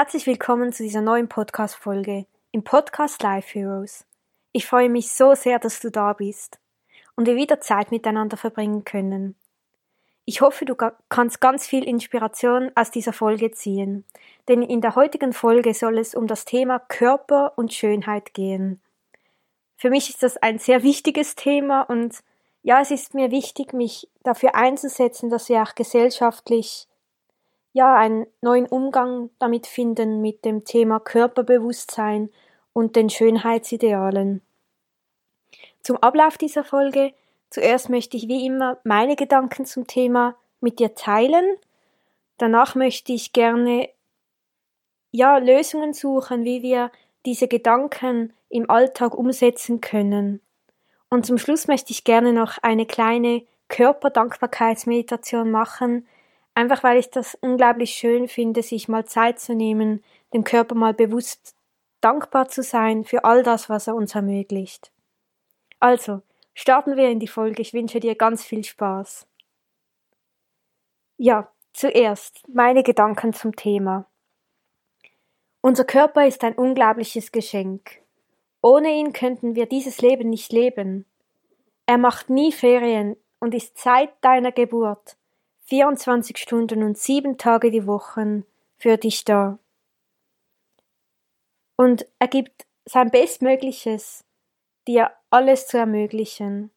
Herzlich 0.00 0.26
willkommen 0.26 0.72
zu 0.72 0.82
dieser 0.82 1.02
neuen 1.02 1.28
Podcast-Folge 1.28 2.24
im 2.52 2.64
Podcast 2.64 3.22
Life 3.22 3.52
Heroes. 3.52 4.06
Ich 4.50 4.64
freue 4.64 4.88
mich 4.88 5.12
so 5.12 5.34
sehr, 5.34 5.58
dass 5.58 5.78
du 5.78 5.90
da 5.90 6.14
bist 6.14 6.58
und 7.16 7.26
wir 7.26 7.36
wieder 7.36 7.60
Zeit 7.60 7.90
miteinander 7.90 8.38
verbringen 8.38 8.84
können. 8.84 9.34
Ich 10.24 10.40
hoffe, 10.40 10.64
du 10.64 10.74
kannst 11.10 11.42
ganz 11.42 11.66
viel 11.66 11.84
Inspiration 11.84 12.72
aus 12.76 12.90
dieser 12.90 13.12
Folge 13.12 13.50
ziehen, 13.50 14.06
denn 14.48 14.62
in 14.62 14.80
der 14.80 14.96
heutigen 14.96 15.34
Folge 15.34 15.74
soll 15.74 15.98
es 15.98 16.14
um 16.14 16.26
das 16.26 16.46
Thema 16.46 16.78
Körper 16.78 17.52
und 17.56 17.74
Schönheit 17.74 18.32
gehen. 18.32 18.80
Für 19.76 19.90
mich 19.90 20.08
ist 20.08 20.22
das 20.22 20.38
ein 20.38 20.58
sehr 20.58 20.82
wichtiges 20.82 21.34
Thema 21.34 21.82
und 21.82 22.20
ja, 22.62 22.80
es 22.80 22.90
ist 22.90 23.12
mir 23.12 23.30
wichtig, 23.30 23.74
mich 23.74 24.08
dafür 24.22 24.54
einzusetzen, 24.54 25.28
dass 25.28 25.50
wir 25.50 25.62
auch 25.62 25.74
gesellschaftlich 25.74 26.88
ja, 27.72 27.94
einen 27.94 28.26
neuen 28.40 28.66
Umgang 28.66 29.30
damit 29.38 29.66
finden 29.66 30.20
mit 30.20 30.44
dem 30.44 30.64
Thema 30.64 30.98
Körperbewusstsein 31.00 32.30
und 32.72 32.96
den 32.96 33.10
Schönheitsidealen. 33.10 34.42
Zum 35.82 35.96
Ablauf 35.98 36.36
dieser 36.36 36.64
Folge 36.64 37.12
zuerst 37.48 37.88
möchte 37.88 38.16
ich 38.16 38.28
wie 38.28 38.46
immer 38.46 38.78
meine 38.84 39.16
Gedanken 39.16 39.64
zum 39.64 39.86
Thema 39.86 40.36
mit 40.60 40.78
dir 40.78 40.94
teilen. 40.94 41.56
Danach 42.38 42.74
möchte 42.74 43.12
ich 43.12 43.32
gerne 43.32 43.88
ja 45.10 45.38
Lösungen 45.38 45.92
suchen, 45.92 46.44
wie 46.44 46.62
wir 46.62 46.90
diese 47.26 47.48
Gedanken 47.48 48.32
im 48.48 48.70
Alltag 48.70 49.14
umsetzen 49.14 49.80
können. 49.80 50.40
Und 51.08 51.26
zum 51.26 51.38
Schluss 51.38 51.66
möchte 51.66 51.92
ich 51.92 52.04
gerne 52.04 52.32
noch 52.32 52.58
eine 52.62 52.86
kleine 52.86 53.42
Körperdankbarkeitsmeditation 53.68 55.50
machen, 55.50 56.06
Einfach 56.54 56.82
weil 56.82 56.98
ich 56.98 57.10
das 57.10 57.36
unglaublich 57.40 57.92
schön 57.92 58.28
finde, 58.28 58.62
sich 58.62 58.88
mal 58.88 59.04
Zeit 59.04 59.38
zu 59.38 59.54
nehmen, 59.54 60.02
dem 60.32 60.44
Körper 60.44 60.74
mal 60.74 60.94
bewusst 60.94 61.54
dankbar 62.00 62.48
zu 62.48 62.62
sein 62.62 63.04
für 63.04 63.24
all 63.24 63.42
das, 63.42 63.68
was 63.68 63.86
er 63.86 63.94
uns 63.94 64.14
ermöglicht. 64.14 64.90
Also, 65.78 66.22
starten 66.54 66.96
wir 66.96 67.08
in 67.08 67.20
die 67.20 67.28
Folge. 67.28 67.62
Ich 67.62 67.72
wünsche 67.72 68.00
dir 68.00 68.14
ganz 68.14 68.44
viel 68.44 68.64
Spaß. 68.64 69.26
Ja, 71.16 71.50
zuerst 71.72 72.42
meine 72.48 72.82
Gedanken 72.82 73.32
zum 73.32 73.54
Thema. 73.54 74.06
Unser 75.60 75.84
Körper 75.84 76.26
ist 76.26 76.42
ein 76.42 76.54
unglaubliches 76.54 77.32
Geschenk. 77.32 78.02
Ohne 78.62 78.90
ihn 78.92 79.12
könnten 79.12 79.54
wir 79.54 79.66
dieses 79.66 80.00
Leben 80.00 80.30
nicht 80.30 80.52
leben. 80.52 81.06
Er 81.86 81.98
macht 81.98 82.30
nie 82.30 82.52
Ferien 82.52 83.16
und 83.40 83.54
ist 83.54 83.78
seit 83.78 84.12
deiner 84.22 84.52
Geburt 84.52 85.16
24 85.70 86.36
Stunden 86.36 86.82
und 86.82 86.98
sieben 86.98 87.38
Tage 87.38 87.70
die 87.70 87.86
Woche 87.86 88.42
für 88.76 88.96
dich 88.96 89.24
da. 89.24 89.58
Und 91.76 92.06
er 92.18 92.26
gibt 92.26 92.66
sein 92.84 93.10
Bestmögliches, 93.10 94.24
dir 94.88 95.12
alles 95.30 95.68
zu 95.68 95.78
ermöglichen. 95.78 96.70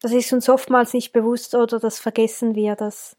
Das 0.00 0.12
ist 0.12 0.32
uns 0.32 0.48
oftmals 0.48 0.94
nicht 0.94 1.12
bewusst 1.12 1.54
oder 1.54 1.80
das 1.80 1.98
vergessen 1.98 2.54
wir, 2.54 2.76
dass 2.76 3.16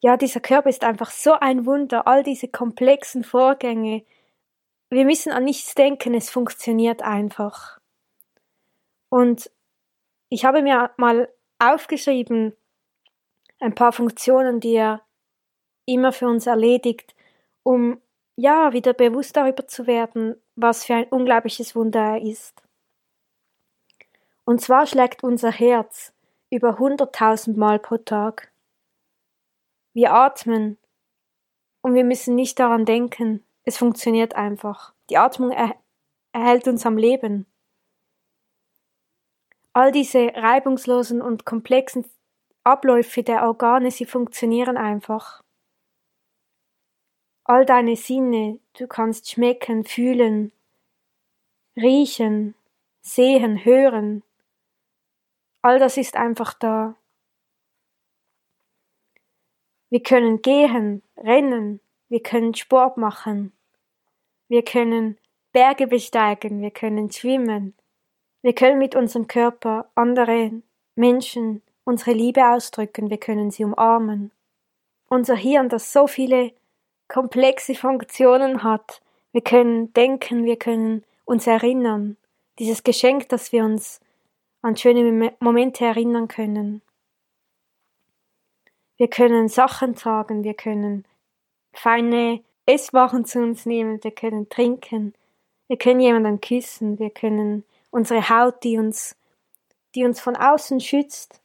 ja, 0.00 0.16
dieser 0.16 0.38
Körper 0.38 0.68
ist 0.68 0.84
einfach 0.84 1.10
so 1.10 1.32
ein 1.32 1.66
Wunder, 1.66 2.06
all 2.06 2.22
diese 2.22 2.46
komplexen 2.46 3.24
Vorgänge. 3.24 4.04
Wir 4.88 5.04
müssen 5.04 5.32
an 5.32 5.42
nichts 5.42 5.74
denken, 5.74 6.14
es 6.14 6.30
funktioniert 6.30 7.02
einfach. 7.02 7.80
Und 9.08 9.50
ich 10.28 10.44
habe 10.44 10.62
mir 10.62 10.92
mal 10.96 11.28
aufgeschrieben, 11.58 12.56
ein 13.60 13.74
paar 13.74 13.92
Funktionen, 13.92 14.60
die 14.60 14.74
er 14.74 15.02
immer 15.86 16.12
für 16.12 16.26
uns 16.28 16.46
erledigt, 16.46 17.14
um 17.62 18.00
ja 18.36 18.72
wieder 18.72 18.92
bewusst 18.92 19.36
darüber 19.36 19.66
zu 19.66 19.86
werden, 19.86 20.40
was 20.54 20.84
für 20.84 20.94
ein 20.94 21.08
unglaubliches 21.08 21.74
Wunder 21.74 22.00
er 22.00 22.22
ist. 22.22 22.62
Und 24.44 24.60
zwar 24.60 24.86
schlägt 24.86 25.22
unser 25.24 25.50
Herz 25.50 26.12
über 26.50 26.78
hunderttausend 26.78 27.56
Mal 27.56 27.78
pro 27.78 27.98
Tag. 27.98 28.52
Wir 29.92 30.12
atmen 30.14 30.78
und 31.82 31.94
wir 31.94 32.04
müssen 32.04 32.34
nicht 32.34 32.58
daran 32.58 32.84
denken, 32.84 33.44
es 33.64 33.76
funktioniert 33.76 34.34
einfach. 34.36 34.94
Die 35.10 35.18
Atmung 35.18 35.50
er 35.50 35.74
erhält 36.32 36.68
uns 36.68 36.86
am 36.86 36.96
Leben. 36.96 37.46
All 39.72 39.92
diese 39.92 40.32
reibungslosen 40.34 41.20
und 41.20 41.44
komplexen 41.44 42.04
Abläufe 42.68 43.22
der 43.22 43.44
Organe, 43.44 43.90
sie 43.90 44.04
funktionieren 44.04 44.76
einfach. 44.76 45.42
All 47.44 47.64
deine 47.64 47.96
Sinne, 47.96 48.60
du 48.78 48.86
kannst 48.86 49.30
schmecken, 49.30 49.84
fühlen, 49.84 50.52
riechen, 51.76 52.54
sehen, 53.00 53.64
hören. 53.64 54.22
All 55.62 55.78
das 55.78 55.96
ist 55.96 56.14
einfach 56.14 56.52
da. 56.52 56.94
Wir 59.88 60.02
können 60.02 60.42
gehen, 60.42 61.02
rennen, 61.16 61.80
wir 62.10 62.22
können 62.22 62.52
Sport 62.52 62.98
machen, 62.98 63.54
wir 64.48 64.62
können 64.62 65.16
Berge 65.52 65.86
besteigen, 65.86 66.60
wir 66.60 66.70
können 66.70 67.10
schwimmen, 67.10 67.74
wir 68.42 68.54
können 68.54 68.78
mit 68.78 68.94
unserem 68.94 69.26
Körper 69.26 69.90
andere 69.94 70.60
Menschen 70.96 71.62
unsere 71.88 72.12
Liebe 72.12 72.46
ausdrücken, 72.46 73.08
wir 73.08 73.16
können 73.16 73.50
sie 73.50 73.64
umarmen. 73.64 74.30
Unser 75.08 75.34
Hirn, 75.34 75.70
das 75.70 75.90
so 75.90 76.06
viele 76.06 76.52
komplexe 77.08 77.74
Funktionen 77.74 78.62
hat, 78.62 79.00
wir 79.32 79.40
können 79.40 79.94
denken, 79.94 80.44
wir 80.44 80.56
können 80.56 81.02
uns 81.24 81.46
erinnern. 81.46 82.18
Dieses 82.58 82.82
Geschenk, 82.82 83.30
dass 83.30 83.52
wir 83.52 83.64
uns 83.64 84.00
an 84.60 84.76
schöne 84.76 85.32
Momente 85.40 85.86
erinnern 85.86 86.28
können. 86.28 86.82
Wir 88.98 89.08
können 89.08 89.48
Sachen 89.48 89.94
tragen, 89.94 90.44
wir 90.44 90.54
können 90.54 91.06
feine 91.72 92.42
Esswaren 92.66 93.24
zu 93.24 93.38
uns 93.38 93.64
nehmen, 93.64 94.04
wir 94.04 94.10
können 94.10 94.50
trinken, 94.50 95.14
wir 95.68 95.78
können 95.78 96.00
jemanden 96.00 96.42
küssen, 96.42 96.98
wir 96.98 97.08
können 97.10 97.64
unsere 97.90 98.28
Haut, 98.28 98.62
die 98.62 98.76
uns, 98.76 99.16
die 99.94 100.04
uns 100.04 100.20
von 100.20 100.36
außen 100.36 100.80
schützt, 100.80 101.40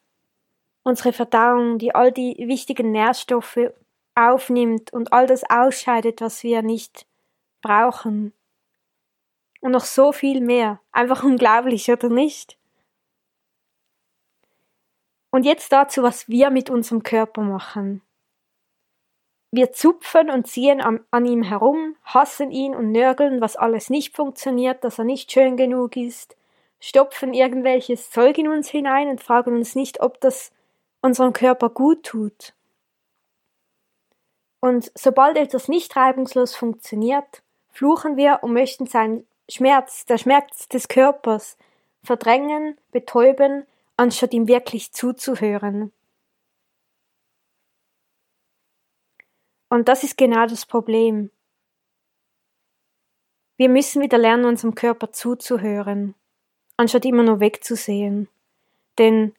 unsere 0.83 1.13
Verdauung, 1.13 1.77
die 1.77 1.95
all 1.95 2.11
die 2.11 2.35
wichtigen 2.47 2.91
Nährstoffe 2.91 3.71
aufnimmt 4.15 4.93
und 4.93 5.11
all 5.11 5.27
das 5.27 5.43
ausscheidet, 5.49 6.21
was 6.21 6.43
wir 6.43 6.61
nicht 6.61 7.07
brauchen. 7.61 8.33
Und 9.61 9.71
noch 9.71 9.85
so 9.85 10.11
viel 10.11 10.41
mehr. 10.41 10.79
Einfach 10.91 11.23
unglaublich, 11.23 11.89
oder 11.89 12.09
nicht? 12.09 12.57
Und 15.31 15.45
jetzt 15.45 15.71
dazu, 15.71 16.03
was 16.03 16.29
wir 16.29 16.51
mit 16.51 16.69
unserem 16.69 17.01
Körper 17.01 17.41
machen. 17.41 18.03
Wir 19.49 19.71
zupfen 19.71 20.29
und 20.29 20.47
ziehen 20.47 20.81
an, 20.81 20.99
an, 21.11 21.25
ihm 21.25 21.43
herum, 21.43 21.95
hassen 22.03 22.51
ihn 22.51 22.75
und 22.75 22.91
nörgeln, 22.91 23.39
was 23.39 23.55
alles 23.55 23.89
nicht 23.89 24.15
funktioniert, 24.15 24.83
dass 24.83 24.99
er 24.99 25.05
nicht 25.05 25.31
schön 25.31 25.57
genug 25.57 25.95
ist, 25.95 26.35
stopfen 26.79 27.33
irgendwelches 27.33 28.09
Zeug 28.11 28.37
in 28.37 28.47
uns 28.47 28.67
hinein 28.69 29.09
und 29.09 29.21
fragen 29.21 29.55
uns 29.55 29.75
nicht, 29.75 30.01
ob 30.01 30.19
das 30.21 30.51
unserem 31.03 31.33
Körper 31.33 31.69
gut 31.69 32.03
tut. 32.03 32.53
Und 34.59 34.91
sobald 34.95 35.37
etwas 35.37 35.67
nicht 35.67 35.95
reibungslos 35.95 36.55
funktioniert, 36.55 37.43
fluchen 37.69 38.17
wir 38.17 38.39
und 38.41 38.53
möchten 38.53 38.87
seinen 38.87 39.27
Schmerz, 39.49 40.05
der 40.05 40.17
Schmerz 40.17 40.69
des 40.69 40.87
Körpers, 40.87 41.57
verdrängen, 42.01 42.77
betäuben, 42.91 43.65
anstatt 43.97 44.33
ihm 44.33 44.47
wirklich 44.47 44.93
zuzuhören. 44.93 45.91
Und 49.69 49.89
das 49.89 50.03
ist 50.03 50.17
genau 50.17 50.45
das 50.45 50.65
Problem. 50.65 51.29
Wir 53.57 53.69
müssen 53.69 54.01
wieder 54.01 54.17
lernen, 54.17 54.45
unserem 54.45 54.75
Körper 54.75 55.11
zuzuhören, 55.11 56.15
anstatt 56.77 57.05
immer 57.05 57.23
nur 57.23 57.39
wegzusehen. 57.39 58.29
Denn 58.97 59.35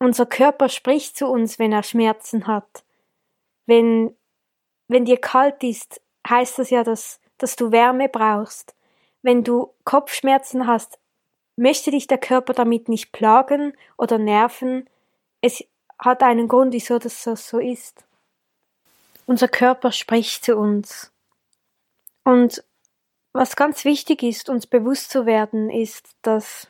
unser 0.00 0.26
Körper 0.26 0.68
spricht 0.68 1.16
zu 1.16 1.28
uns, 1.28 1.58
wenn 1.58 1.72
er 1.72 1.82
Schmerzen 1.82 2.46
hat. 2.46 2.84
Wenn, 3.66 4.16
wenn 4.88 5.04
dir 5.04 5.18
kalt 5.18 5.62
ist, 5.62 6.00
heißt 6.28 6.58
das 6.58 6.70
ja, 6.70 6.82
dass, 6.82 7.20
dass 7.38 7.54
du 7.54 7.70
Wärme 7.70 8.08
brauchst. 8.08 8.74
Wenn 9.22 9.44
du 9.44 9.72
Kopfschmerzen 9.84 10.66
hast, 10.66 10.98
möchte 11.56 11.90
dich 11.90 12.06
der 12.06 12.18
Körper 12.18 12.54
damit 12.54 12.88
nicht 12.88 13.12
plagen 13.12 13.74
oder 13.98 14.18
nerven. 14.18 14.88
Es 15.42 15.62
hat 15.98 16.22
einen 16.22 16.48
Grund, 16.48 16.72
wieso 16.72 16.98
das 16.98 17.22
so 17.22 17.58
ist. 17.58 18.04
Unser 19.26 19.48
Körper 19.48 19.92
spricht 19.92 20.44
zu 20.46 20.56
uns. 20.56 21.12
Und 22.24 22.64
was 23.32 23.54
ganz 23.54 23.84
wichtig 23.84 24.22
ist, 24.22 24.48
uns 24.48 24.66
bewusst 24.66 25.10
zu 25.10 25.26
werden, 25.26 25.68
ist, 25.68 26.16
dass 26.22 26.68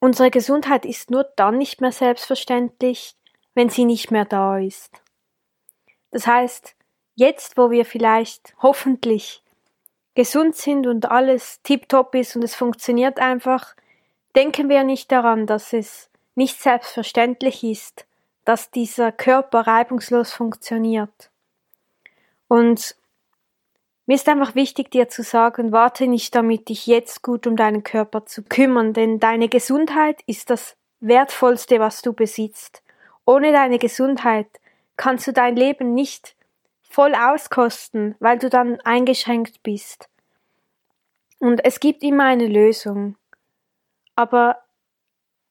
unsere 0.00 0.30
Gesundheit 0.30 0.84
ist 0.84 1.10
nur 1.10 1.24
dann 1.36 1.58
nicht 1.58 1.80
mehr 1.80 1.92
selbstverständlich, 1.92 3.14
wenn 3.54 3.68
sie 3.68 3.84
nicht 3.84 4.10
mehr 4.10 4.24
da 4.24 4.58
ist. 4.58 4.90
Das 6.10 6.26
heißt, 6.26 6.74
jetzt, 7.14 7.56
wo 7.56 7.70
wir 7.70 7.84
vielleicht 7.84 8.54
hoffentlich 8.60 9.42
gesund 10.14 10.56
sind 10.56 10.86
und 10.86 11.10
alles 11.10 11.62
tiptop 11.62 12.14
ist 12.14 12.34
und 12.34 12.42
es 12.42 12.54
funktioniert 12.54 13.18
einfach, 13.18 13.76
denken 14.34 14.68
wir 14.68 14.82
nicht 14.82 15.12
daran, 15.12 15.46
dass 15.46 15.72
es 15.72 16.10
nicht 16.34 16.60
selbstverständlich 16.60 17.62
ist, 17.62 18.06
dass 18.44 18.70
dieser 18.70 19.12
Körper 19.12 19.66
reibungslos 19.66 20.32
funktioniert. 20.32 21.30
Und 22.48 22.96
mir 24.10 24.16
ist 24.16 24.28
einfach 24.28 24.56
wichtig, 24.56 24.90
dir 24.90 25.08
zu 25.08 25.22
sagen, 25.22 25.70
warte 25.70 26.08
nicht 26.08 26.34
damit, 26.34 26.68
dich 26.68 26.88
jetzt 26.88 27.22
gut 27.22 27.46
um 27.46 27.54
deinen 27.54 27.84
Körper 27.84 28.26
zu 28.26 28.42
kümmern, 28.42 28.92
denn 28.92 29.20
deine 29.20 29.48
Gesundheit 29.48 30.20
ist 30.26 30.50
das 30.50 30.76
Wertvollste, 30.98 31.78
was 31.78 32.02
du 32.02 32.12
besitzt. 32.12 32.82
Ohne 33.24 33.52
deine 33.52 33.78
Gesundheit 33.78 34.48
kannst 34.96 35.28
du 35.28 35.32
dein 35.32 35.54
Leben 35.54 35.94
nicht 35.94 36.34
voll 36.82 37.14
auskosten, 37.14 38.16
weil 38.18 38.40
du 38.40 38.50
dann 38.50 38.80
eingeschränkt 38.80 39.62
bist. 39.62 40.08
Und 41.38 41.64
es 41.64 41.78
gibt 41.78 42.02
immer 42.02 42.24
eine 42.24 42.48
Lösung. 42.48 43.14
Aber 44.16 44.56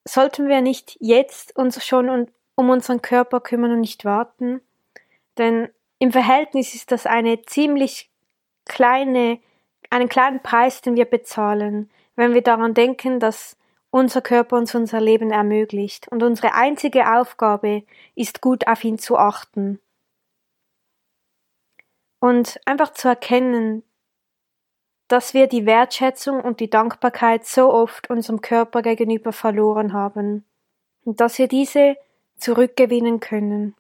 sollten 0.04 0.50
wir 0.50 0.60
nicht 0.60 0.98
jetzt 1.00 1.56
uns 1.56 1.82
schon 1.86 2.30
um 2.56 2.70
unseren 2.70 3.02
Körper 3.02 3.40
kümmern 3.40 3.72
und 3.72 3.80
nicht 3.80 4.04
warten? 4.04 4.60
Denn 5.38 5.70
im 5.98 6.12
Verhältnis 6.12 6.76
ist 6.76 6.92
das 6.92 7.06
eine 7.06 7.42
ziemlich 7.44 8.09
kleine, 8.70 9.40
einen 9.90 10.08
kleinen 10.08 10.42
Preis, 10.42 10.82
den 10.82 10.96
wir 10.96 11.06
bezahlen, 11.06 11.90
wenn 12.16 12.34
wir 12.34 12.42
daran 12.42 12.74
denken, 12.74 13.20
dass 13.20 13.58
unser 13.92 14.22
Körper 14.22 14.56
uns 14.56 14.74
unser 14.76 15.02
Leben 15.02 15.32
ermöglicht 15.32 16.08
und 16.10 16.24
unsere 16.24 16.54
einzige 16.54 17.12
Aufgabe 17.14 17.84
ist 18.16 18.42
gut 18.42 18.68
auf 18.68 18.84
ihn 18.86 18.98
zu 18.98 19.18
achten. 19.18 19.80
Und 22.20 22.60
einfach 22.66 22.94
zu 22.94 23.08
erkennen, 23.08 23.84
dass 25.08 25.34
wir 25.34 25.48
die 25.48 25.66
Wertschätzung 25.66 26.42
und 26.42 26.60
die 26.60 26.70
Dankbarkeit 26.70 27.46
so 27.46 27.74
oft 27.74 28.10
unserem 28.10 28.42
Körper 28.42 28.82
gegenüber 28.82 29.34
verloren 29.34 29.94
haben 29.94 30.46
und 31.04 31.20
dass 31.20 31.40
wir 31.40 31.48
diese 31.48 31.98
zurückgewinnen 32.38 33.20
können. 33.20 33.76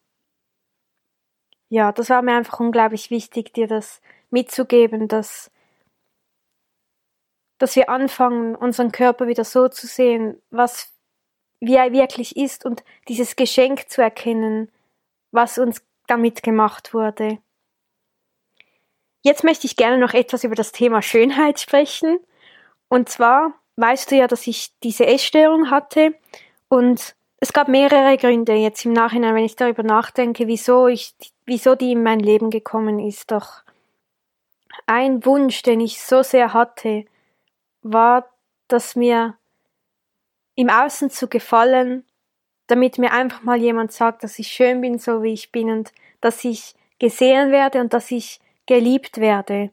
Ja, 1.69 1.91
das 1.91 2.09
war 2.09 2.23
mir 2.23 2.35
einfach 2.35 2.59
unglaublich 2.59 3.11
wichtig, 3.11 3.53
dir 3.53 3.67
das 3.67 4.01
mitzugeben, 4.31 5.07
dass, 5.07 5.51
dass 7.57 7.75
wir 7.75 7.89
anfangen, 7.89 8.55
unseren 8.55 8.91
Körper 8.91 9.27
wieder 9.27 9.43
so 9.43 9.67
zu 9.67 9.87
sehen, 9.87 10.41
was, 10.49 10.93
wie 11.59 11.75
er 11.75 11.91
wirklich 11.91 12.37
ist 12.37 12.65
und 12.65 12.83
dieses 13.07 13.35
Geschenk 13.35 13.89
zu 13.89 14.01
erkennen, 14.01 14.71
was 15.31 15.57
uns 15.57 15.83
damit 16.07 16.43
gemacht 16.43 16.93
wurde. 16.93 17.39
Jetzt 19.21 19.43
möchte 19.43 19.67
ich 19.67 19.75
gerne 19.75 19.97
noch 19.97 20.13
etwas 20.13 20.43
über 20.43 20.55
das 20.55 20.71
Thema 20.71 21.01
Schönheit 21.01 21.59
sprechen. 21.59 22.19
Und 22.87 23.09
zwar 23.09 23.53
weißt 23.75 24.11
du 24.11 24.15
ja, 24.15 24.27
dass 24.27 24.47
ich 24.47 24.71
diese 24.81 25.05
Essstörung 25.05 25.69
hatte 25.69 26.15
und 26.69 27.15
es 27.41 27.53
gab 27.53 27.69
mehrere 27.69 28.17
Gründe 28.17 28.53
jetzt 28.53 28.83
im 28.85 28.91
Nachhinein, 28.91 29.33
wenn 29.35 29.45
ich 29.45 29.55
darüber 29.55 29.83
nachdenke, 29.83 30.47
wieso 30.47 30.87
ich, 30.87 31.13
wieso 31.45 31.75
die 31.75 31.93
in 31.93 32.03
mein 32.03 32.19
Leben 32.19 32.49
gekommen 32.49 32.99
ist. 32.99 33.31
Doch 33.31 33.63
ein 34.85 35.25
Wunsch, 35.25 35.61
den 35.61 35.79
ich 35.79 36.01
so 36.01 36.23
sehr 36.23 36.53
hatte, 36.53 37.05
war, 37.81 38.29
dass 38.67 38.95
mir 38.95 39.37
im 40.55 40.69
Außen 40.69 41.09
zu 41.09 41.27
gefallen, 41.27 42.05
damit 42.67 42.97
mir 42.97 43.11
einfach 43.11 43.41
mal 43.43 43.57
jemand 43.57 43.91
sagt, 43.91 44.23
dass 44.23 44.37
ich 44.39 44.49
schön 44.49 44.81
bin, 44.81 44.99
so 44.99 45.23
wie 45.23 45.33
ich 45.33 45.51
bin 45.51 45.69
und 45.71 45.91
dass 46.21 46.43
ich 46.43 46.75
gesehen 46.99 47.51
werde 47.51 47.79
und 47.79 47.93
dass 47.93 48.11
ich 48.11 48.39
geliebt 48.65 49.17
werde, 49.17 49.71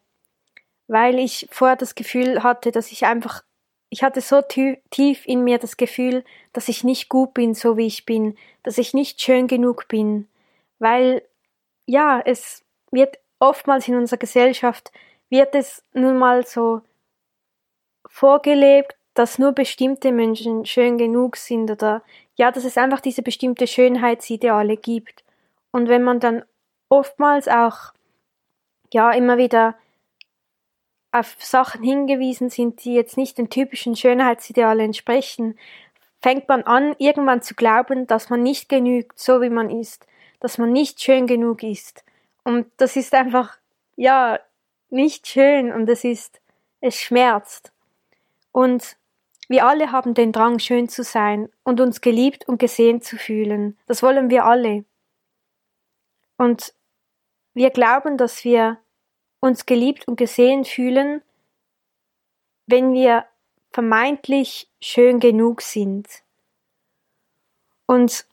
weil 0.86 1.18
ich 1.18 1.48
vorher 1.50 1.76
das 1.76 1.94
Gefühl 1.94 2.42
hatte, 2.42 2.72
dass 2.72 2.92
ich 2.92 3.04
einfach, 3.04 3.42
ich 3.90 4.02
hatte 4.02 4.20
so 4.20 4.40
tief 4.42 5.26
in 5.26 5.44
mir 5.44 5.58
das 5.58 5.76
Gefühl, 5.76 6.24
dass 6.52 6.68
ich 6.68 6.84
nicht 6.84 7.08
gut 7.08 7.34
bin, 7.34 7.54
so 7.54 7.76
wie 7.76 7.86
ich 7.86 8.06
bin, 8.06 8.36
dass 8.62 8.78
ich 8.78 8.94
nicht 8.94 9.20
schön 9.20 9.48
genug 9.48 9.88
bin, 9.88 10.28
weil 10.78 11.22
ja, 11.84 12.20
es 12.24 12.64
wird 12.90 13.18
oftmals 13.38 13.88
in 13.88 13.96
unserer 13.96 14.18
Gesellschaft 14.18 14.92
wird 15.28 15.54
es 15.54 15.84
nun 15.92 16.18
mal 16.18 16.46
so 16.46 16.82
vorgelebt, 18.06 18.96
dass 19.14 19.38
nur 19.38 19.52
bestimmte 19.52 20.12
Menschen 20.12 20.66
schön 20.66 20.98
genug 20.98 21.36
sind 21.36 21.70
oder 21.70 22.02
ja, 22.36 22.52
dass 22.52 22.64
es 22.64 22.76
einfach 22.76 23.00
diese 23.00 23.22
bestimmte 23.22 23.66
Schönheitsideale 23.66 24.76
gibt. 24.76 25.24
Und 25.70 25.88
wenn 25.88 26.02
man 26.02 26.20
dann 26.20 26.44
oftmals 26.88 27.48
auch 27.48 27.92
ja 28.92 29.10
immer 29.12 29.38
wieder 29.38 29.74
auf 31.12 31.36
Sachen 31.38 31.82
hingewiesen 31.82 32.50
sind, 32.50 32.84
die 32.84 32.94
jetzt 32.94 33.16
nicht 33.16 33.38
den 33.38 33.48
typischen 33.48 33.96
Schönheitsidealen 33.96 34.86
entsprechen, 34.86 35.58
fängt 36.22 36.48
man 36.48 36.62
an, 36.62 36.94
irgendwann 36.98 37.42
zu 37.42 37.54
glauben, 37.54 38.06
dass 38.06 38.30
man 38.30 38.42
nicht 38.42 38.68
genügt, 38.68 39.18
so 39.18 39.40
wie 39.40 39.50
man 39.50 39.70
ist, 39.70 40.06
dass 40.40 40.58
man 40.58 40.72
nicht 40.72 41.00
schön 41.00 41.26
genug 41.26 41.62
ist. 41.62 42.04
Und 42.46 42.70
das 42.76 42.94
ist 42.94 43.12
einfach, 43.12 43.58
ja, 43.96 44.38
nicht 44.88 45.26
schön 45.26 45.72
und 45.72 45.88
es 45.88 46.04
ist, 46.04 46.40
es 46.80 46.94
schmerzt. 46.94 47.72
Und 48.52 48.96
wir 49.48 49.66
alle 49.66 49.90
haben 49.90 50.14
den 50.14 50.30
Drang, 50.30 50.60
schön 50.60 50.88
zu 50.88 51.02
sein 51.02 51.48
und 51.64 51.80
uns 51.80 52.00
geliebt 52.00 52.46
und 52.46 52.58
gesehen 52.58 53.02
zu 53.02 53.16
fühlen. 53.16 53.76
Das 53.86 54.00
wollen 54.00 54.30
wir 54.30 54.44
alle. 54.44 54.84
Und 56.36 56.72
wir 57.52 57.70
glauben, 57.70 58.16
dass 58.16 58.44
wir 58.44 58.78
uns 59.40 59.66
geliebt 59.66 60.06
und 60.06 60.14
gesehen 60.14 60.64
fühlen, 60.64 61.22
wenn 62.68 62.92
wir 62.92 63.26
vermeintlich 63.72 64.70
schön 64.80 65.18
genug 65.18 65.62
sind. 65.62 66.06
Und 67.86 68.24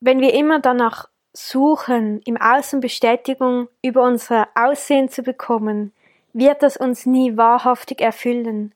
wenn 0.00 0.18
wir 0.18 0.34
immer 0.34 0.58
danach 0.58 1.11
suchen, 1.32 2.20
im 2.24 2.36
Außen 2.36 2.80
Bestätigung 2.80 3.68
über 3.82 4.02
unser 4.02 4.48
Aussehen 4.54 5.08
zu 5.08 5.22
bekommen, 5.22 5.92
wird 6.32 6.62
das 6.62 6.76
uns 6.76 7.06
nie 7.06 7.36
wahrhaftig 7.36 8.00
erfüllen. 8.00 8.74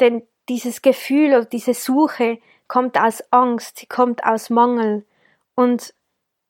Denn 0.00 0.22
dieses 0.48 0.82
Gefühl 0.82 1.28
oder 1.28 1.44
diese 1.44 1.74
Suche 1.74 2.38
kommt 2.68 2.98
aus 2.98 3.22
Angst, 3.30 3.78
sie 3.78 3.86
kommt 3.86 4.24
aus 4.24 4.50
Mangel. 4.50 5.04
Und 5.54 5.94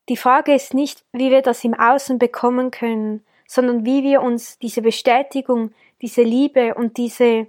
die 0.09 0.17
Frage 0.17 0.55
ist 0.55 0.75
nicht, 0.75 1.05
wie 1.13 1.31
wir 1.31 1.43
das 1.43 1.65
im 1.65 1.75
Außen 1.75 2.19
bekommen 2.19 2.71
können, 2.71 3.25
sondern 3.47 3.85
wie 3.85 4.03
wir 4.03 4.23
uns 4.23 4.59
diese 4.59 4.83
Bestätigung, 4.83 5.73
diese 6.03 6.23
Liebe 6.23 6.75
und 6.75 6.97
diese, 6.97 7.49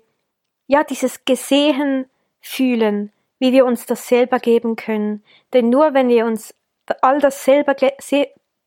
ja, 0.67 0.84
dieses 0.84 1.25
Gesehen 1.25 2.05
fühlen, 2.39 3.12
wie 3.39 3.51
wir 3.51 3.65
uns 3.65 3.86
das 3.86 4.08
selber 4.08 4.39
geben 4.39 4.75
können. 4.75 5.24
Denn 5.53 5.70
nur 5.70 5.93
wenn 5.93 6.10
wir 6.10 6.25
uns 6.25 6.53
all 7.01 7.19
das 7.19 7.43
selber 7.45 7.75
ge 7.75 7.91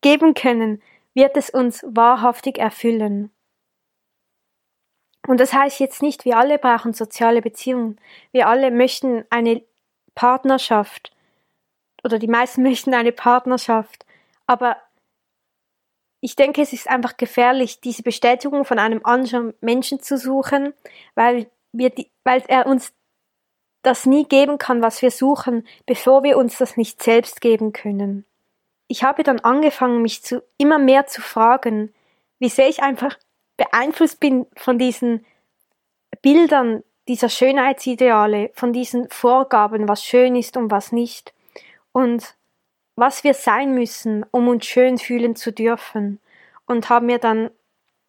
geben 0.01 0.33
können, 0.33 0.81
wird 1.13 1.35
es 1.37 1.49
uns 1.49 1.83
wahrhaftig 1.87 2.59
erfüllen. 2.59 3.31
Und 5.27 5.39
das 5.39 5.53
heißt 5.53 5.79
jetzt 5.79 6.03
nicht, 6.03 6.25
wir 6.25 6.37
alle 6.37 6.59
brauchen 6.59 6.93
soziale 6.93 7.41
Beziehungen. 7.41 7.99
Wir 8.31 8.47
alle 8.47 8.69
möchten 8.69 9.25
eine 9.29 9.63
Partnerschaft 10.13 11.11
oder 12.03 12.19
die 12.19 12.27
meisten 12.27 12.61
möchten 12.69 12.93
eine 12.93 13.11
Partnerschaft. 13.11 14.05
Aber 14.45 14.77
ich 16.21 16.35
denke, 16.35 16.61
es 16.61 16.73
ist 16.73 16.87
einfach 16.87 17.17
gefährlich, 17.17 17.81
diese 17.81 18.03
Bestätigung 18.03 18.65
von 18.65 18.79
einem 18.79 19.01
anderen 19.03 19.53
Menschen 19.61 19.99
zu 19.99 20.17
suchen, 20.17 20.73
weil 21.13 21.49
wir 21.71 21.89
die, 21.89 22.09
weil 22.23 22.43
er 22.47 22.67
uns 22.67 22.93
das 23.85 24.05
nie 24.05 24.25
geben 24.25 24.57
kann, 24.57 24.81
was 24.81 25.01
wir 25.01 25.11
suchen, 25.11 25.65
bevor 25.85 26.23
wir 26.23 26.37
uns 26.37 26.57
das 26.57 26.77
nicht 26.77 27.01
selbst 27.01 27.41
geben 27.41 27.73
können. 27.73 28.25
Ich 28.87 29.03
habe 29.03 29.23
dann 29.23 29.39
angefangen, 29.39 30.01
mich 30.01 30.23
zu, 30.23 30.43
immer 30.57 30.77
mehr 30.77 31.07
zu 31.07 31.21
fragen, 31.21 31.93
wie 32.39 32.49
sehr 32.49 32.67
ich 32.67 32.83
einfach 32.83 33.17
beeinflusst 33.57 34.19
bin 34.19 34.45
von 34.55 34.77
diesen 34.77 35.25
Bildern 36.21 36.83
dieser 37.07 37.29
Schönheitsideale, 37.29 38.51
von 38.53 38.73
diesen 38.73 39.09
Vorgaben, 39.09 39.87
was 39.87 40.03
schön 40.03 40.35
ist 40.35 40.57
und 40.57 40.71
was 40.71 40.91
nicht 40.91 41.33
und 41.91 42.35
was 42.95 43.23
wir 43.23 43.33
sein 43.33 43.73
müssen, 43.73 44.25
um 44.31 44.47
uns 44.47 44.65
schön 44.65 44.97
fühlen 44.97 45.35
zu 45.35 45.51
dürfen. 45.51 46.19
und 46.67 46.89
haben 46.89 47.05
mir 47.05 47.19
dann 47.19 47.51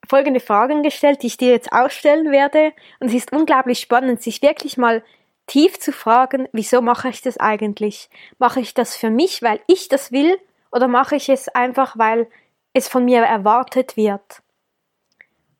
folgende 0.08 0.40
Fragen 0.40 0.82
gestellt, 0.82 1.22
die 1.22 1.26
ich 1.28 1.36
dir 1.36 1.50
jetzt 1.50 1.72
auch 1.72 1.90
stellen 1.90 2.30
werde. 2.30 2.72
Und 3.00 3.08
es 3.08 3.14
ist 3.14 3.32
unglaublich 3.32 3.80
spannend, 3.80 4.22
sich 4.22 4.42
wirklich 4.42 4.76
mal 4.76 5.02
tief 5.46 5.78
zu 5.78 5.92
fragen, 5.92 6.48
wieso 6.52 6.80
mache 6.80 7.08
ich 7.08 7.22
das 7.22 7.38
eigentlich? 7.38 8.10
Mache 8.38 8.60
ich 8.60 8.74
das 8.74 8.96
für 8.96 9.10
mich, 9.10 9.42
weil 9.42 9.60
ich 9.66 9.88
das 9.88 10.12
will, 10.12 10.38
oder 10.72 10.88
mache 10.88 11.16
ich 11.16 11.28
es 11.28 11.48
einfach, 11.48 11.96
weil 11.98 12.28
es 12.72 12.88
von 12.88 13.04
mir 13.04 13.22
erwartet 13.22 13.96
wird? 13.96 14.42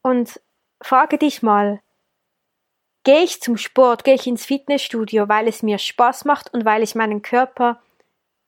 Und 0.02 0.40
frage 0.82 1.18
dich 1.18 1.42
mal, 1.42 1.80
gehe 3.04 3.22
ich 3.22 3.40
zum 3.40 3.56
Sport, 3.56 4.04
gehe 4.04 4.14
ich 4.14 4.26
ins 4.26 4.44
Fitnessstudio, 4.44 5.28
weil 5.28 5.48
es 5.48 5.62
mir 5.62 5.78
Spaß 5.78 6.24
macht 6.24 6.52
und 6.52 6.64
weil 6.64 6.82
ich 6.82 6.94
meinen 6.94 7.22
Körper 7.22 7.80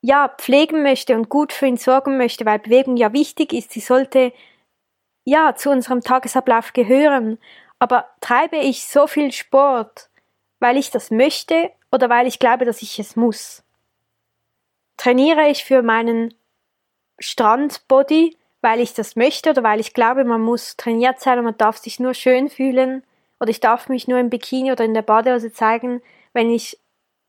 ja 0.00 0.28
pflegen 0.28 0.82
möchte 0.82 1.14
und 1.14 1.28
gut 1.28 1.52
für 1.52 1.66
ihn 1.66 1.76
sorgen 1.76 2.18
möchte, 2.18 2.44
weil 2.44 2.58
Bewegung 2.58 2.96
ja 2.96 3.12
wichtig 3.12 3.52
ist, 3.52 3.70
sie 3.70 3.80
sollte 3.80 4.32
ja 5.24 5.54
zu 5.54 5.70
unserem 5.70 6.00
Tagesablauf 6.00 6.72
gehören. 6.72 7.38
Aber 7.78 8.06
treibe 8.20 8.56
ich 8.56 8.86
so 8.86 9.06
viel 9.06 9.30
Sport, 9.32 10.07
weil 10.60 10.76
ich 10.76 10.90
das 10.90 11.10
möchte 11.10 11.70
oder 11.92 12.08
weil 12.08 12.26
ich 12.26 12.38
glaube, 12.38 12.64
dass 12.64 12.82
ich 12.82 12.98
es 12.98 13.16
muss? 13.16 13.62
Trainiere 14.96 15.48
ich 15.48 15.64
für 15.64 15.82
meinen 15.82 16.34
Strandbody, 17.18 18.36
weil 18.60 18.80
ich 18.80 18.94
das 18.94 19.16
möchte 19.16 19.50
oder 19.50 19.62
weil 19.62 19.80
ich 19.80 19.94
glaube, 19.94 20.24
man 20.24 20.40
muss 20.40 20.76
trainiert 20.76 21.20
sein 21.20 21.38
und 21.38 21.44
man 21.44 21.56
darf 21.58 21.78
sich 21.78 22.00
nur 22.00 22.14
schön 22.14 22.48
fühlen 22.48 23.04
oder 23.40 23.50
ich 23.50 23.60
darf 23.60 23.88
mich 23.88 24.08
nur 24.08 24.18
im 24.18 24.30
Bikini 24.30 24.72
oder 24.72 24.84
in 24.84 24.94
der 24.94 25.02
Badehose 25.02 25.52
zeigen, 25.52 26.02
wenn 26.32 26.50
ich 26.50 26.78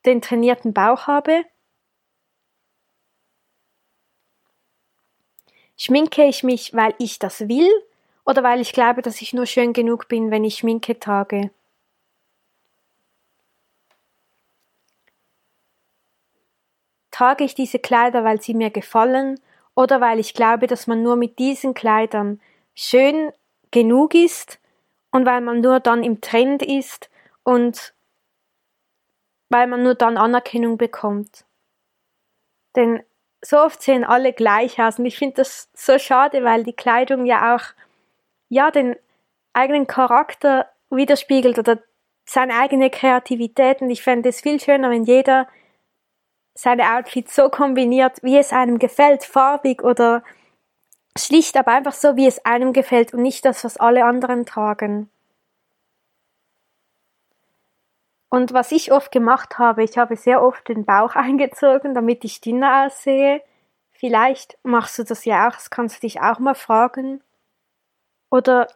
den 0.05 0.21
trainierten 0.21 0.73
Bauch 0.73 1.07
habe? 1.07 1.43
Schminke 5.77 6.25
ich 6.25 6.43
mich, 6.43 6.73
weil 6.75 6.93
ich 6.99 7.19
das 7.19 7.47
will 7.47 7.69
oder 8.25 8.43
weil 8.43 8.59
ich 8.61 8.73
glaube, 8.73 9.01
dass 9.01 9.21
ich 9.21 9.33
nur 9.33 9.45
schön 9.45 9.73
genug 9.73 10.07
bin, 10.07 10.29
wenn 10.31 10.43
ich 10.43 10.57
Schminke 10.57 10.99
trage? 10.99 11.51
Trage 17.19 17.43
ich 17.43 17.53
diese 17.53 17.79
Kleider, 17.79 18.23
weil 18.23 18.41
sie 18.41 18.53
mir 18.53 18.69
gefallen 18.69 19.41
oder 19.75 19.99
weil 19.99 20.19
ich 20.19 20.33
glaube, 20.33 20.67
dass 20.67 20.87
man 20.87 21.03
nur 21.03 21.17
mit 21.17 21.37
diesen 21.37 21.73
Kleidern 21.73 22.39
schön 22.75 23.33
genug 23.71 24.15
ist 24.15 24.57
und 25.11 25.25
weil 25.25 25.41
man 25.41 25.59
nur 25.59 25.81
dann 25.81 26.01
im 26.01 26.21
Trend 26.21 26.61
ist 26.63 27.09
und 27.43 27.93
weil 29.49 29.67
man 29.67 29.83
nur 29.83 29.95
dann 29.95 30.15
Anerkennung 30.15 30.77
bekommt. 30.77 31.43
Denn 32.77 33.03
so 33.41 33.57
oft 33.57 33.81
sehen 33.81 34.05
alle 34.05 34.31
gleich 34.31 34.79
aus 34.79 34.97
und 34.97 35.05
ich 35.05 35.17
finde 35.17 35.35
das 35.35 35.69
so 35.73 35.99
schade, 35.99 36.45
weil 36.45 36.63
die 36.63 36.71
Kleidung 36.71 37.25
ja 37.25 37.53
auch 37.53 37.63
ja 38.47 38.71
den 38.71 38.95
eigenen 39.51 39.87
Charakter 39.87 40.69
widerspiegelt 40.89 41.59
oder 41.59 41.79
seine 42.23 42.53
eigene 42.53 42.89
Kreativität 42.89 43.81
und 43.81 43.89
ich 43.89 44.03
fände 44.03 44.29
es 44.29 44.39
viel 44.39 44.61
schöner, 44.61 44.89
wenn 44.89 45.03
jeder 45.03 45.49
seine 46.61 46.97
Outfits 46.97 47.35
so 47.35 47.49
kombiniert, 47.49 48.21
wie 48.21 48.37
es 48.37 48.51
einem 48.51 48.79
gefällt, 48.79 49.23
farbig 49.23 49.81
oder 49.81 50.23
schlicht, 51.17 51.55
aber 51.55 51.71
einfach 51.71 51.93
so, 51.93 52.17
wie 52.17 52.27
es 52.27 52.45
einem 52.45 52.73
gefällt 52.73 53.13
und 53.13 53.21
nicht 53.21 53.45
das, 53.45 53.63
was 53.63 53.77
alle 53.77 54.03
anderen 54.03 54.45
tragen. 54.45 55.09
Und 58.29 58.53
was 58.53 58.73
ich 58.73 58.91
oft 58.91 59.11
gemacht 59.11 59.57
habe, 59.57 59.83
ich 59.83 59.97
habe 59.97 60.17
sehr 60.17 60.43
oft 60.43 60.67
den 60.67 60.83
Bauch 60.83 61.15
eingezogen, 61.15 61.93
damit 61.93 62.25
ich 62.25 62.41
dünner 62.41 62.85
aussehe. 62.85 63.41
Vielleicht 63.91 64.57
machst 64.63 64.99
du 64.99 65.03
das 65.03 65.23
ja 65.23 65.47
auch, 65.47 65.53
das 65.53 65.69
kannst 65.69 65.97
du 65.97 66.01
dich 66.01 66.19
auch 66.19 66.39
mal 66.39 66.55
fragen. 66.55 67.23
Oder 68.29 68.67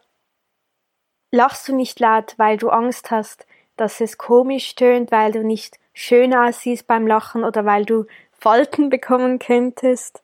lachst 1.30 1.68
du 1.68 1.76
nicht 1.76 2.00
laut, 2.00 2.34
weil 2.38 2.56
du 2.56 2.70
Angst 2.70 3.10
hast, 3.10 3.46
dass 3.76 4.00
es 4.00 4.16
komisch 4.16 4.74
tönt, 4.74 5.12
weil 5.12 5.32
du 5.32 5.44
nicht 5.44 5.78
schön 5.94 6.34
aussiehst 6.34 6.86
beim 6.86 7.06
Lachen 7.06 7.44
oder 7.44 7.64
weil 7.64 7.86
du 7.86 8.04
Falten 8.32 8.90
bekommen 8.90 9.38
könntest? 9.38 10.22